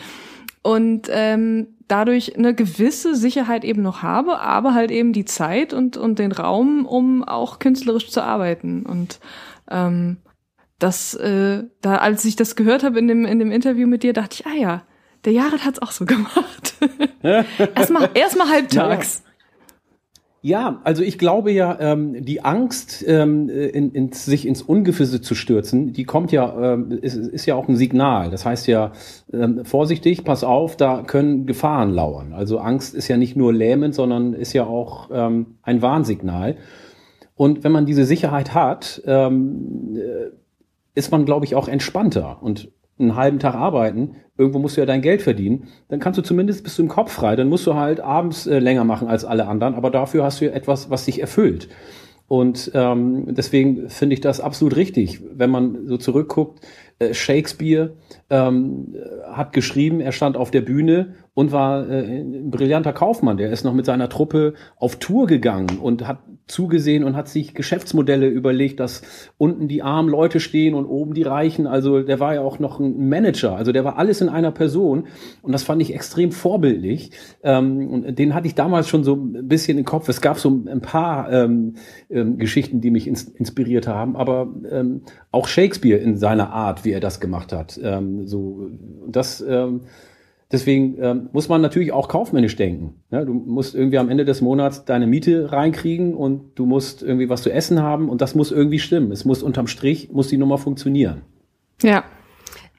[0.62, 5.98] und ähm, dadurch eine gewisse Sicherheit eben noch habe, aber halt eben die Zeit und,
[5.98, 8.86] und den Raum, um auch künstlerisch zu arbeiten.
[8.86, 9.20] Und
[9.70, 10.18] ähm,
[10.80, 14.14] das, äh, da, als ich das gehört habe in dem, in dem Interview mit dir,
[14.14, 14.84] dachte ich, ah ja,
[15.26, 16.76] der Jared hat's auch so gemacht.
[17.24, 19.24] erstmal, erstmal halbtags.
[20.42, 25.34] Ja, also ich glaube ja, ähm, die Angst, ähm, in, in, sich ins Ungewisse zu
[25.34, 28.30] stürzen, die kommt ja, ähm, ist, ist ja auch ein Signal.
[28.30, 28.92] Das heißt ja,
[29.34, 32.34] ähm, vorsichtig, pass auf, da können Gefahren lauern.
[32.34, 36.56] Also Angst ist ja nicht nur lähmend, sondern ist ja auch ähm, ein Warnsignal.
[37.36, 40.32] Und wenn man diese Sicherheit hat, ähm, äh,
[40.94, 42.38] ist man, glaube ich, auch entspannter.
[42.42, 46.24] Und einen halben Tag arbeiten, irgendwo musst du ja dein Geld verdienen, dann kannst du
[46.24, 49.26] zumindest bist du im Kopf frei, dann musst du halt abends äh, länger machen als
[49.26, 51.70] alle anderen, aber dafür hast du ja etwas, was dich erfüllt.
[52.28, 56.60] Und ähm, deswegen finde ich das absolut richtig, wenn man so zurückguckt.
[57.00, 57.94] Äh, Shakespeare
[58.30, 58.96] ähm,
[59.32, 63.38] hat geschrieben, er stand auf der Bühne und war äh, ein brillanter Kaufmann.
[63.38, 66.18] Der ist noch mit seiner Truppe auf Tour gegangen und hat
[66.48, 69.04] zugesehen und hat sich Geschäftsmodelle überlegt, dass
[69.38, 71.68] unten die armen Leute stehen und oben die Reichen.
[71.68, 73.56] Also der war ja auch noch ein Manager.
[73.56, 75.10] Also der war alles in einer Person.
[75.44, 77.12] Und das fand ich extrem vorbildlich.
[77.44, 80.10] Ähm, und den hatte ich damals schon so ein bisschen im Kopf.
[80.10, 81.76] Es gab so ein paar ähm,
[82.10, 84.16] ähm, Geschichten, die mich ins inspiriert haben.
[84.16, 87.80] Aber ähm, auch Shakespeare in seiner Art, wie er das gemacht hat.
[87.84, 88.72] Ähm, so,
[89.08, 89.82] das, ähm,
[90.52, 92.96] Deswegen ähm, muss man natürlich auch kaufmännisch denken.
[93.12, 97.30] Ja, du musst irgendwie am Ende des Monats deine Miete reinkriegen und du musst irgendwie
[97.30, 99.12] was zu essen haben und das muss irgendwie stimmen.
[99.12, 101.24] Es muss unterm Strich, muss die Nummer funktionieren.
[101.82, 102.06] Ja,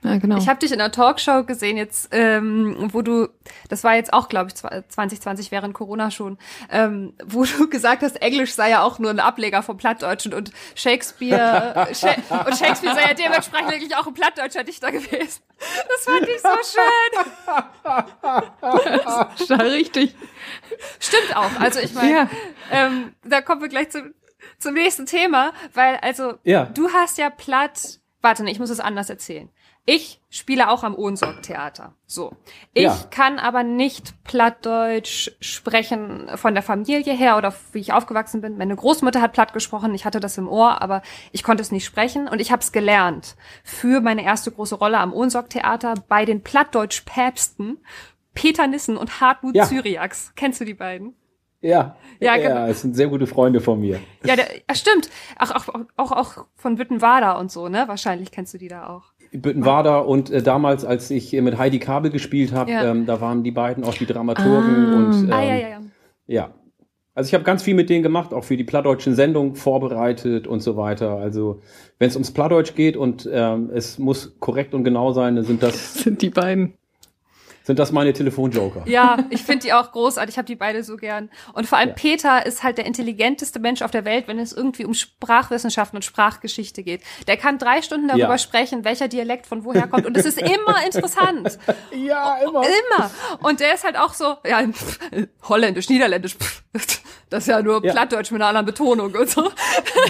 [0.02, 0.38] ja, genau.
[0.38, 3.28] Ich habe dich in einer Talkshow gesehen jetzt, ähm, wo du,
[3.68, 6.38] das war jetzt auch, glaube ich, 2020 während Corona schon,
[6.70, 10.52] ähm, wo du gesagt hast, Englisch sei ja auch nur ein Ableger vom Plattdeutschen und
[10.76, 12.10] Shakespeare Sha
[12.46, 15.42] und Shakespeare sei ja dementsprechend wirklich auch ein plattdeutscher Dichter gewesen.
[15.58, 17.12] Das fand ich so schön.
[19.04, 20.14] das ist richtig.
[21.00, 21.58] Stimmt auch.
[21.58, 22.30] Also ich meine, ja.
[22.70, 24.14] ähm, da kommen wir gleich zum,
[24.58, 26.66] zum nächsten Thema, weil also ja.
[26.66, 27.98] du hast ja platt.
[28.20, 29.48] Warte, nee, ich muss es anders erzählen.
[29.90, 31.94] Ich spiele auch am Ohnsorg-Theater.
[32.04, 32.32] So.
[32.74, 32.94] Ich ja.
[33.10, 38.58] kann aber nicht Plattdeutsch sprechen von der Familie her oder wie ich aufgewachsen bin.
[38.58, 41.00] Meine Großmutter hat Platt gesprochen, ich hatte das im Ohr, aber
[41.32, 43.34] ich konnte es nicht sprechen und ich habe es gelernt
[43.64, 47.78] für meine erste große Rolle am Ohnsorg-Theater bei den Plattdeutsch-Päpsten
[48.34, 49.64] Peter Nissen und Hartmut ja.
[49.64, 50.34] Zyriax.
[50.36, 51.14] Kennst du die beiden?
[51.62, 52.48] Ja, ja, genau.
[52.50, 54.00] ja, es sind sehr gute Freunde von mir.
[54.22, 55.08] Ja, der, ja stimmt.
[55.36, 57.84] Ach, auch, auch, auch von Büttenwader und so, ne?
[57.88, 59.14] Wahrscheinlich kennst du die da auch.
[59.32, 62.90] Büttenwader und äh, damals, als ich mit Heidi Kabel gespielt habe, ja.
[62.90, 64.96] ähm, da waren die beiden auch die Dramaturgen ah.
[64.96, 65.80] und ähm, ah, ja, ja, ja.
[66.26, 66.54] ja.
[67.14, 70.60] Also ich habe ganz viel mit denen gemacht, auch für die plattdeutschen Sendungen vorbereitet und
[70.60, 71.16] so weiter.
[71.16, 71.60] Also
[71.98, 75.62] wenn es ums Plattdeutsch geht und ähm, es muss korrekt und genau sein, dann sind
[75.62, 76.74] das sind die beiden
[77.68, 78.84] sind das meine Telefonjoker.
[78.86, 80.32] Ja, ich finde die auch großartig.
[80.32, 81.28] Ich habe die beide so gern.
[81.52, 81.94] Und vor allem ja.
[81.94, 86.02] Peter ist halt der intelligenteste Mensch auf der Welt, wenn es irgendwie um Sprachwissenschaften und
[86.02, 87.02] Sprachgeschichte geht.
[87.26, 88.38] Der kann drei Stunden darüber ja.
[88.38, 90.06] sprechen, welcher Dialekt von woher kommt.
[90.06, 91.58] Und es ist immer interessant.
[91.94, 92.62] Ja, immer.
[92.62, 93.10] Immer.
[93.42, 94.98] Und der ist halt auch so, ja, pff,
[95.50, 96.36] holländisch, niederländisch.
[96.36, 96.62] Pff,
[97.28, 97.92] das ist ja nur ja.
[97.92, 99.50] Plattdeutsch mit einer anderen Betonung und so.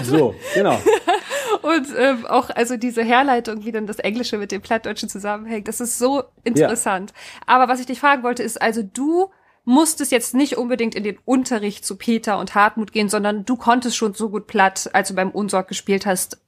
[0.03, 0.79] So, genau.
[1.61, 5.81] und ähm, auch also diese Herleitung, wie dann das Englische mit dem Plattdeutschen zusammenhängt, das
[5.81, 7.11] ist so interessant.
[7.11, 7.41] Ja.
[7.47, 9.29] Aber was ich dich fragen wollte, ist also du
[9.65, 13.95] musstest jetzt nicht unbedingt in den Unterricht zu Peter und Hartmut gehen, sondern du konntest
[13.97, 16.41] schon so gut platt, als du beim Unsorg gespielt hast,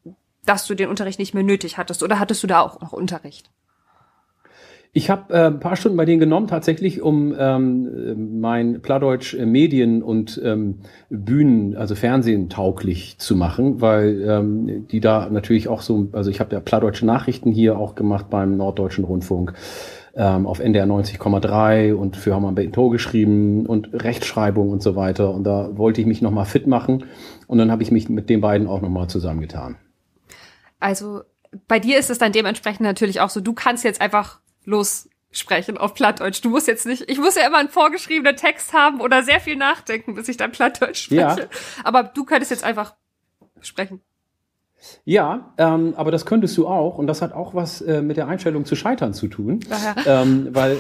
[0.46, 2.02] dass du den Unterricht nicht mehr nötig hattest.
[2.02, 3.52] Oder hattest du da auch noch Unterricht?
[4.94, 9.46] Ich habe äh, ein paar Stunden bei denen genommen, tatsächlich, um ähm, mein Plattdeutsch äh,
[9.46, 10.80] Medien und ähm,
[11.10, 16.42] Bühnen, also Fernsehen tauglich zu machen, weil ähm, die da natürlich auch so, also ich
[16.42, 19.54] habe ja Plattdeutsche Nachrichten hier auch gemacht beim Norddeutschen Rundfunk
[20.14, 25.34] ähm, auf NDR 90,3 und für Hammer Tor geschrieben und Rechtschreibung und so weiter.
[25.34, 27.06] Und da wollte ich mich nochmal fit machen
[27.48, 29.78] und dann habe ich mich mit den beiden auch nochmal zusammengetan.
[30.82, 31.22] Also
[31.70, 35.94] bei dir ist es dann dementsprechend natürlich auch so, du kannst jetzt einfach lossprechen auf
[35.94, 36.44] Plattdeutsch.
[36.44, 39.56] Du musst jetzt nicht, ich muss ja immer einen vorgeschriebenen Text haben oder sehr viel
[39.56, 41.42] nachdenken, bis ich dann Plattdeutsch spreche.
[41.42, 41.48] Ja.
[41.84, 42.96] Aber du könntest jetzt einfach
[43.62, 44.02] sprechen.
[45.06, 48.28] Ja, ähm, aber das könntest du auch und das hat auch was äh, mit der
[48.28, 49.60] Einstellung zu scheitern zu tun.
[50.08, 50.78] Ähm, weil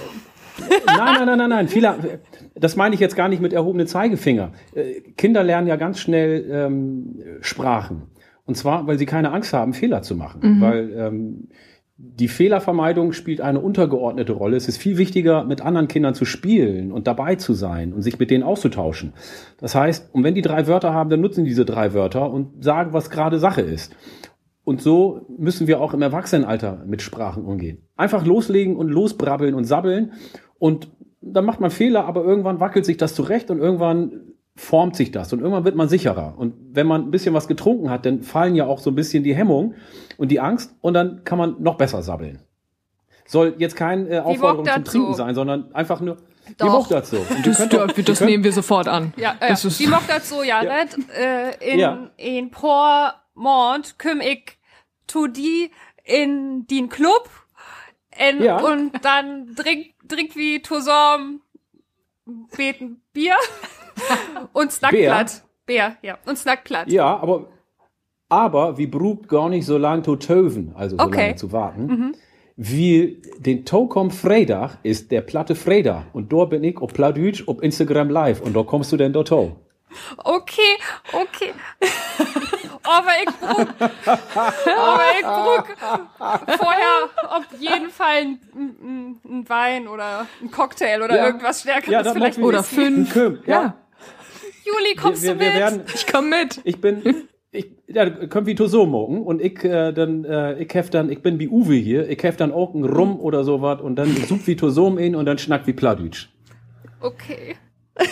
[0.85, 1.67] nein, nein, nein, nein, nein.
[1.67, 2.19] Viele,
[2.55, 4.51] das meine ich jetzt gar nicht mit erhobenen Zeigefinger.
[4.73, 8.03] Äh, Kinder lernen ja ganz schnell ähm, Sprachen.
[8.45, 10.57] Und zwar, weil sie keine Angst haben, Fehler zu machen.
[10.57, 10.61] Mhm.
[10.61, 11.47] Weil ähm,
[12.03, 14.57] die Fehlervermeidung spielt eine untergeordnete Rolle.
[14.57, 18.17] Es ist viel wichtiger, mit anderen Kindern zu spielen und dabei zu sein und sich
[18.17, 19.13] mit denen auszutauschen.
[19.59, 22.93] Das heißt, und wenn die drei Wörter haben, dann nutzen diese drei Wörter und sagen,
[22.93, 23.95] was gerade Sache ist.
[24.63, 27.87] Und so müssen wir auch im Erwachsenenalter mit Sprachen umgehen.
[27.95, 30.13] Einfach loslegen und losbrabbeln und sabbeln.
[30.57, 30.89] Und
[31.21, 35.31] dann macht man Fehler, aber irgendwann wackelt sich das zurecht und irgendwann formt sich das
[35.33, 36.33] und irgendwann wird man sicherer.
[36.37, 39.23] Und wenn man ein bisschen was getrunken hat, dann fallen ja auch so ein bisschen
[39.23, 39.75] die Hemmung
[40.17, 42.39] und die Angst und dann kann man noch besser sabbeln.
[43.25, 46.17] Soll jetzt keine äh, Aufforderung zum Trinken sein, sondern einfach nur,
[46.49, 46.65] Die Doch.
[46.73, 47.17] mochte das so.
[47.17, 47.73] Und Das, könnt
[48.09, 49.13] das, könnt- nehmen wir sofort an.
[49.15, 49.47] Ja, ja.
[49.47, 50.85] Das ist- die macht das so, ja, äh,
[51.73, 52.09] in, Ja.
[52.17, 54.57] in por Mond küm ich
[55.07, 55.71] tu die
[56.03, 57.29] in den Club
[58.09, 58.57] en, Ja.
[58.59, 61.41] und dann trink, trink wie zusammen
[62.57, 63.35] beten Bier
[64.53, 65.43] und Snackblatt.
[65.65, 66.91] Bär, ja, und Snackblatt.
[66.91, 67.47] Ja, aber,
[68.29, 71.21] aber wie brubt gar nicht so lang zu töven, also so Okay.
[71.21, 72.15] lange zu warten.
[72.55, 76.03] Wie den Tokom Freitag ist der Platte Freitag.
[76.13, 78.41] Und dort bin ich auf Plattdeutsch auf Instagram live.
[78.41, 79.31] Und da kommst du denn dort.
[79.31, 80.77] Okay,
[81.11, 81.53] okay.
[82.97, 83.67] aber ich brug,
[84.77, 91.15] aber ich brug vorher auf jeden Fall ein, ein, ein Wein oder ein Cocktail oder
[91.17, 91.25] Ja.
[91.27, 92.39] irgendwas Stärkeres Ja, das vielleicht.
[92.39, 93.11] Oder fünf.
[93.13, 93.75] Köm, Ja,
[94.65, 95.53] Juli, kommst wir, du wir, mit?
[95.55, 96.61] wir werden, ich komm mit.
[96.63, 99.23] ich bin, ich, ja, können wir so morgen.
[99.23, 102.07] Und ich, äh, dann, äh, ich hef dann, ich bin wie Uwe hier.
[102.09, 103.81] Ich hef dann auch einen Rum oder sowas.
[103.81, 106.29] Und dann sucht wie Tosom in und dann schnackt wie Plattdeutsch.
[107.01, 107.55] okay.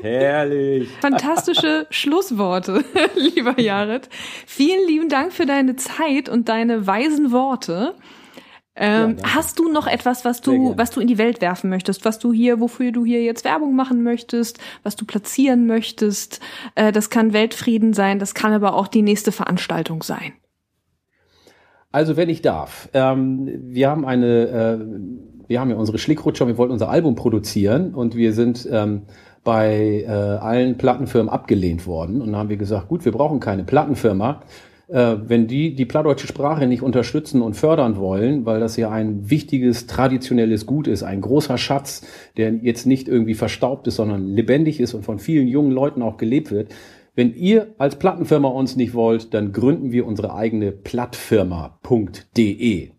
[0.00, 0.88] Herrlich.
[1.00, 2.84] Fantastische Schlussworte,
[3.14, 4.08] lieber Jared.
[4.46, 7.94] Vielen lieben Dank für deine Zeit und deine weisen Worte.
[8.76, 9.34] Ähm, danke.
[9.34, 12.32] hast du noch etwas, was du, was du in die Welt werfen möchtest, was du
[12.32, 16.40] hier, wofür du hier jetzt Werbung machen möchtest, was du platzieren möchtest?
[16.74, 20.32] Äh, das kann Weltfrieden sein, das kann aber auch die nächste Veranstaltung sein.
[21.92, 24.78] Also wenn ich darf, ähm, wir haben eine, äh,
[25.46, 29.02] wir haben ja unsere Schlickrutscher, wir wollten unser Album produzieren und wir sind ähm,
[29.44, 33.62] bei äh, allen Plattenfirmen abgelehnt worden und dann haben wir gesagt, gut, wir brauchen keine
[33.62, 34.40] Plattenfirma,
[34.88, 39.28] äh, wenn die die plattdeutsche Sprache nicht unterstützen und fördern wollen, weil das ja ein
[39.30, 44.80] wichtiges traditionelles Gut ist, ein großer Schatz, der jetzt nicht irgendwie verstaubt ist, sondern lebendig
[44.80, 46.74] ist und von vielen jungen Leuten auch gelebt wird.
[47.14, 52.90] Wenn ihr als Plattenfirma uns nicht wollt, dann gründen wir unsere eigene Plattfirma.de.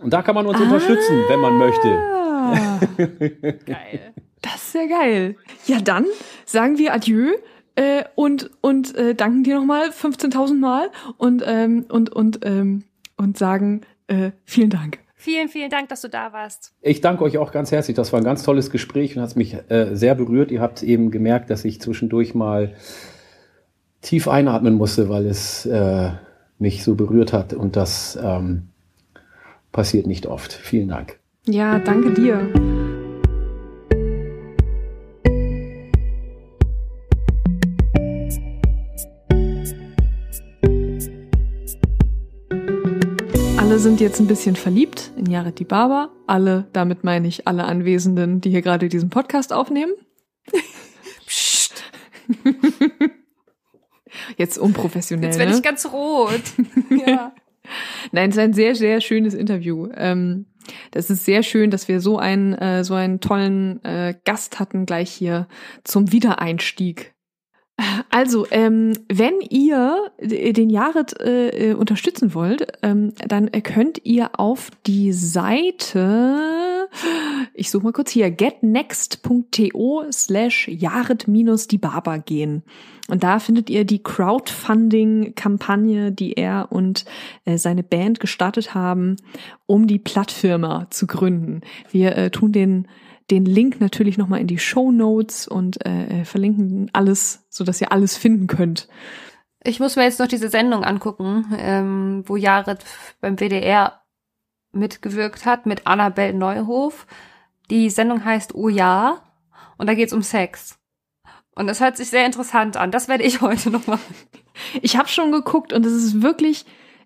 [0.00, 1.88] Und da kann man uns unterstützen, wenn man möchte.
[1.88, 2.80] Ah,
[3.66, 4.12] Geil.
[4.42, 5.36] Das ist sehr geil.
[5.66, 6.06] Ja, dann
[6.44, 7.32] sagen wir Adieu.
[7.74, 12.82] Äh, und und äh, danken dir nochmal 15.000 Mal und ähm, und und ähm,
[13.16, 14.98] und sagen äh, vielen Dank.
[15.14, 16.72] Vielen, vielen Dank, dass du da warst.
[16.80, 17.96] Ich danke euch auch ganz herzlich.
[17.96, 20.50] Das war ein ganz tolles Gespräch und hat mich äh, sehr berührt.
[20.50, 22.74] Ihr habt eben gemerkt, dass ich zwischendurch mal
[24.00, 26.10] tief einatmen musste, weil es äh,
[26.58, 27.52] mich so berührt hat.
[27.52, 28.68] Und das ähm,
[29.72, 30.52] passiert nicht oft.
[30.52, 31.18] Vielen Dank.
[31.46, 32.87] Ja, danke dir.
[43.68, 46.08] Alle sind jetzt ein bisschen verliebt in Jared Dibaba.
[46.26, 49.92] Alle, damit meine ich alle Anwesenden, die hier gerade diesen Podcast aufnehmen.
[51.26, 51.84] Psst,
[54.38, 55.26] Jetzt unprofessionell.
[55.26, 55.58] jetzt werde ne?
[55.58, 56.40] ich ganz rot.
[57.06, 57.34] ja.
[58.10, 59.90] Nein, es ist ein sehr, sehr schönes Interview.
[59.94, 60.46] Ähm,
[60.92, 64.86] das ist sehr schön, dass wir so einen, äh, so einen tollen äh, Gast hatten
[64.86, 65.46] gleich hier
[65.84, 67.14] zum Wiedereinstieg.
[68.10, 74.00] Also, ähm, wenn ihr d- den Jared äh, äh, unterstützen wollt, ähm, dann äh, könnt
[74.04, 76.88] ihr auf die Seite,
[77.54, 82.64] ich suche mal kurz hier, getnext.to slash Jared-die-Barber gehen.
[83.08, 87.04] Und da findet ihr die Crowdfunding-Kampagne, die er und
[87.44, 89.16] äh, seine Band gestartet haben,
[89.66, 91.60] um die Plattfirma zu gründen.
[91.90, 92.88] Wir äh, tun den
[93.30, 97.80] den Link natürlich nochmal in die Show Notes und äh, äh, verlinken alles, so dass
[97.80, 98.88] ihr alles finden könnt.
[99.62, 102.84] Ich muss mir jetzt noch diese Sendung angucken, ähm, wo Jared
[103.20, 104.02] beim WDR
[104.72, 107.06] mitgewirkt hat mit Annabel Neuhof.
[107.70, 109.22] Die Sendung heißt Oh ja
[109.76, 110.78] und da geht's um Sex.
[111.54, 112.90] Und das hört sich sehr interessant an.
[112.90, 114.14] Das werde ich heute noch machen.
[114.82, 116.64] Ich habe schon geguckt und es ist wirklich,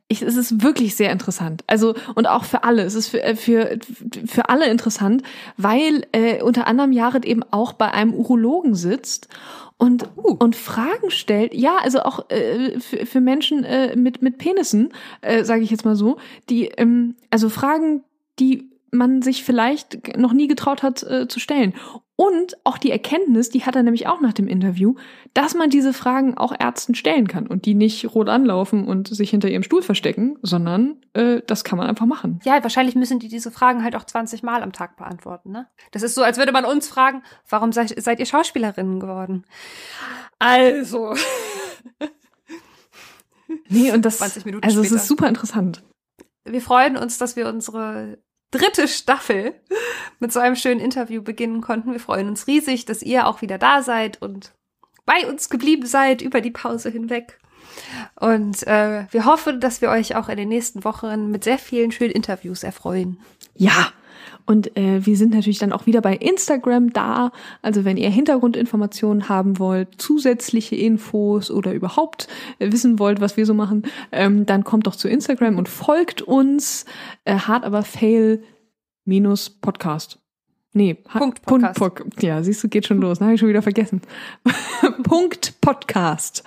[0.09, 1.65] ich, es ist wirklich sehr interessant.
[1.67, 2.83] Also und auch für alle.
[2.83, 3.79] Es ist für äh, für
[4.27, 5.23] für alle interessant,
[5.57, 9.29] weil äh, unter anderem Jared eben auch bei einem Urologen sitzt
[9.79, 11.55] und und Fragen stellt.
[11.55, 14.93] Ja, also auch äh, für, für Menschen äh, mit mit Penissen,
[15.23, 16.19] äh, sage ich jetzt mal so,
[16.51, 18.05] die ähm, also Fragen,
[18.39, 21.73] die man sich vielleicht noch nie getraut hat äh, zu stellen.
[22.23, 24.95] Und auch die Erkenntnis, die hat er nämlich auch nach dem Interview,
[25.35, 29.31] dass man diese Fragen auch Ärzten stellen kann und die nicht rot anlaufen und sich
[29.31, 32.39] hinter ihrem Stuhl verstecken, sondern äh, das kann man einfach machen.
[32.45, 35.67] Ja, wahrscheinlich müssen die diese Fragen halt auch 20 Mal am Tag beantworten, ne?
[35.91, 39.45] Das ist so, als würde man uns fragen, warum seid, seid ihr Schauspielerinnen geworden?
[40.39, 41.17] Also.
[43.69, 45.03] Nee, und das 20 Minuten also es später.
[45.03, 45.83] ist super interessant.
[46.45, 48.19] Wir freuen uns, dass wir unsere
[48.53, 49.55] dritte Staffel
[50.21, 51.93] mit so einem schönen Interview beginnen konnten.
[51.93, 54.53] Wir freuen uns riesig, dass ihr auch wieder da seid und
[55.05, 57.41] bei uns geblieben seid über die Pause hinweg.
[58.21, 61.91] Und äh, wir hoffen, dass wir euch auch in den nächsten Wochen mit sehr vielen
[61.91, 63.19] schönen Interviews erfreuen.
[63.55, 63.93] Ja,
[64.47, 67.33] und äh, wir sind natürlich dann auch wieder bei Instagram da.
[67.63, 72.29] Also wenn ihr Hintergrundinformationen haben wollt, zusätzliche Infos oder überhaupt
[72.59, 76.23] äh, wissen wollt, was wir so machen, ähm, dann kommt doch zu Instagram und folgt
[76.23, 76.85] uns.
[77.25, 78.43] Äh, hart aber fail
[79.05, 80.19] minus Podcast.
[80.75, 81.79] Nee, Punkt Podcast.
[81.79, 83.21] Punkt, ja, siehst du, geht schon los.
[83.21, 84.01] Habe ich schon wieder vergessen.
[85.03, 86.45] Punkt Podcast.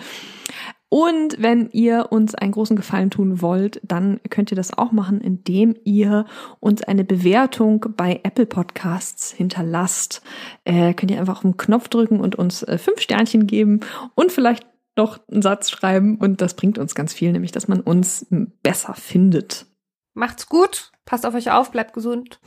[0.90, 5.20] Und wenn ihr uns einen großen Gefallen tun wollt, dann könnt ihr das auch machen,
[5.20, 6.26] indem ihr
[6.60, 10.22] uns eine Bewertung bei Apple Podcasts hinterlasst.
[10.64, 13.80] Äh, könnt ihr einfach auf den Knopf drücken und uns äh, fünf Sternchen geben
[14.14, 14.66] und vielleicht
[14.96, 16.18] noch einen Satz schreiben.
[16.18, 18.28] Und das bringt uns ganz viel, nämlich dass man uns
[18.62, 19.66] besser findet.
[20.14, 22.40] Macht's gut, passt auf euch auf, bleibt gesund,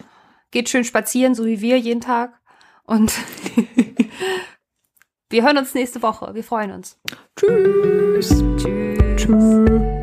[0.51, 2.41] geht schön spazieren, so wie wir jeden Tag.
[2.85, 3.13] Und
[5.31, 6.35] wir hören uns nächste Woche.
[6.35, 6.99] Wir freuen uns.
[7.37, 8.29] Tschüss.
[8.57, 8.99] Tschüss.
[9.17, 9.98] Tschüss.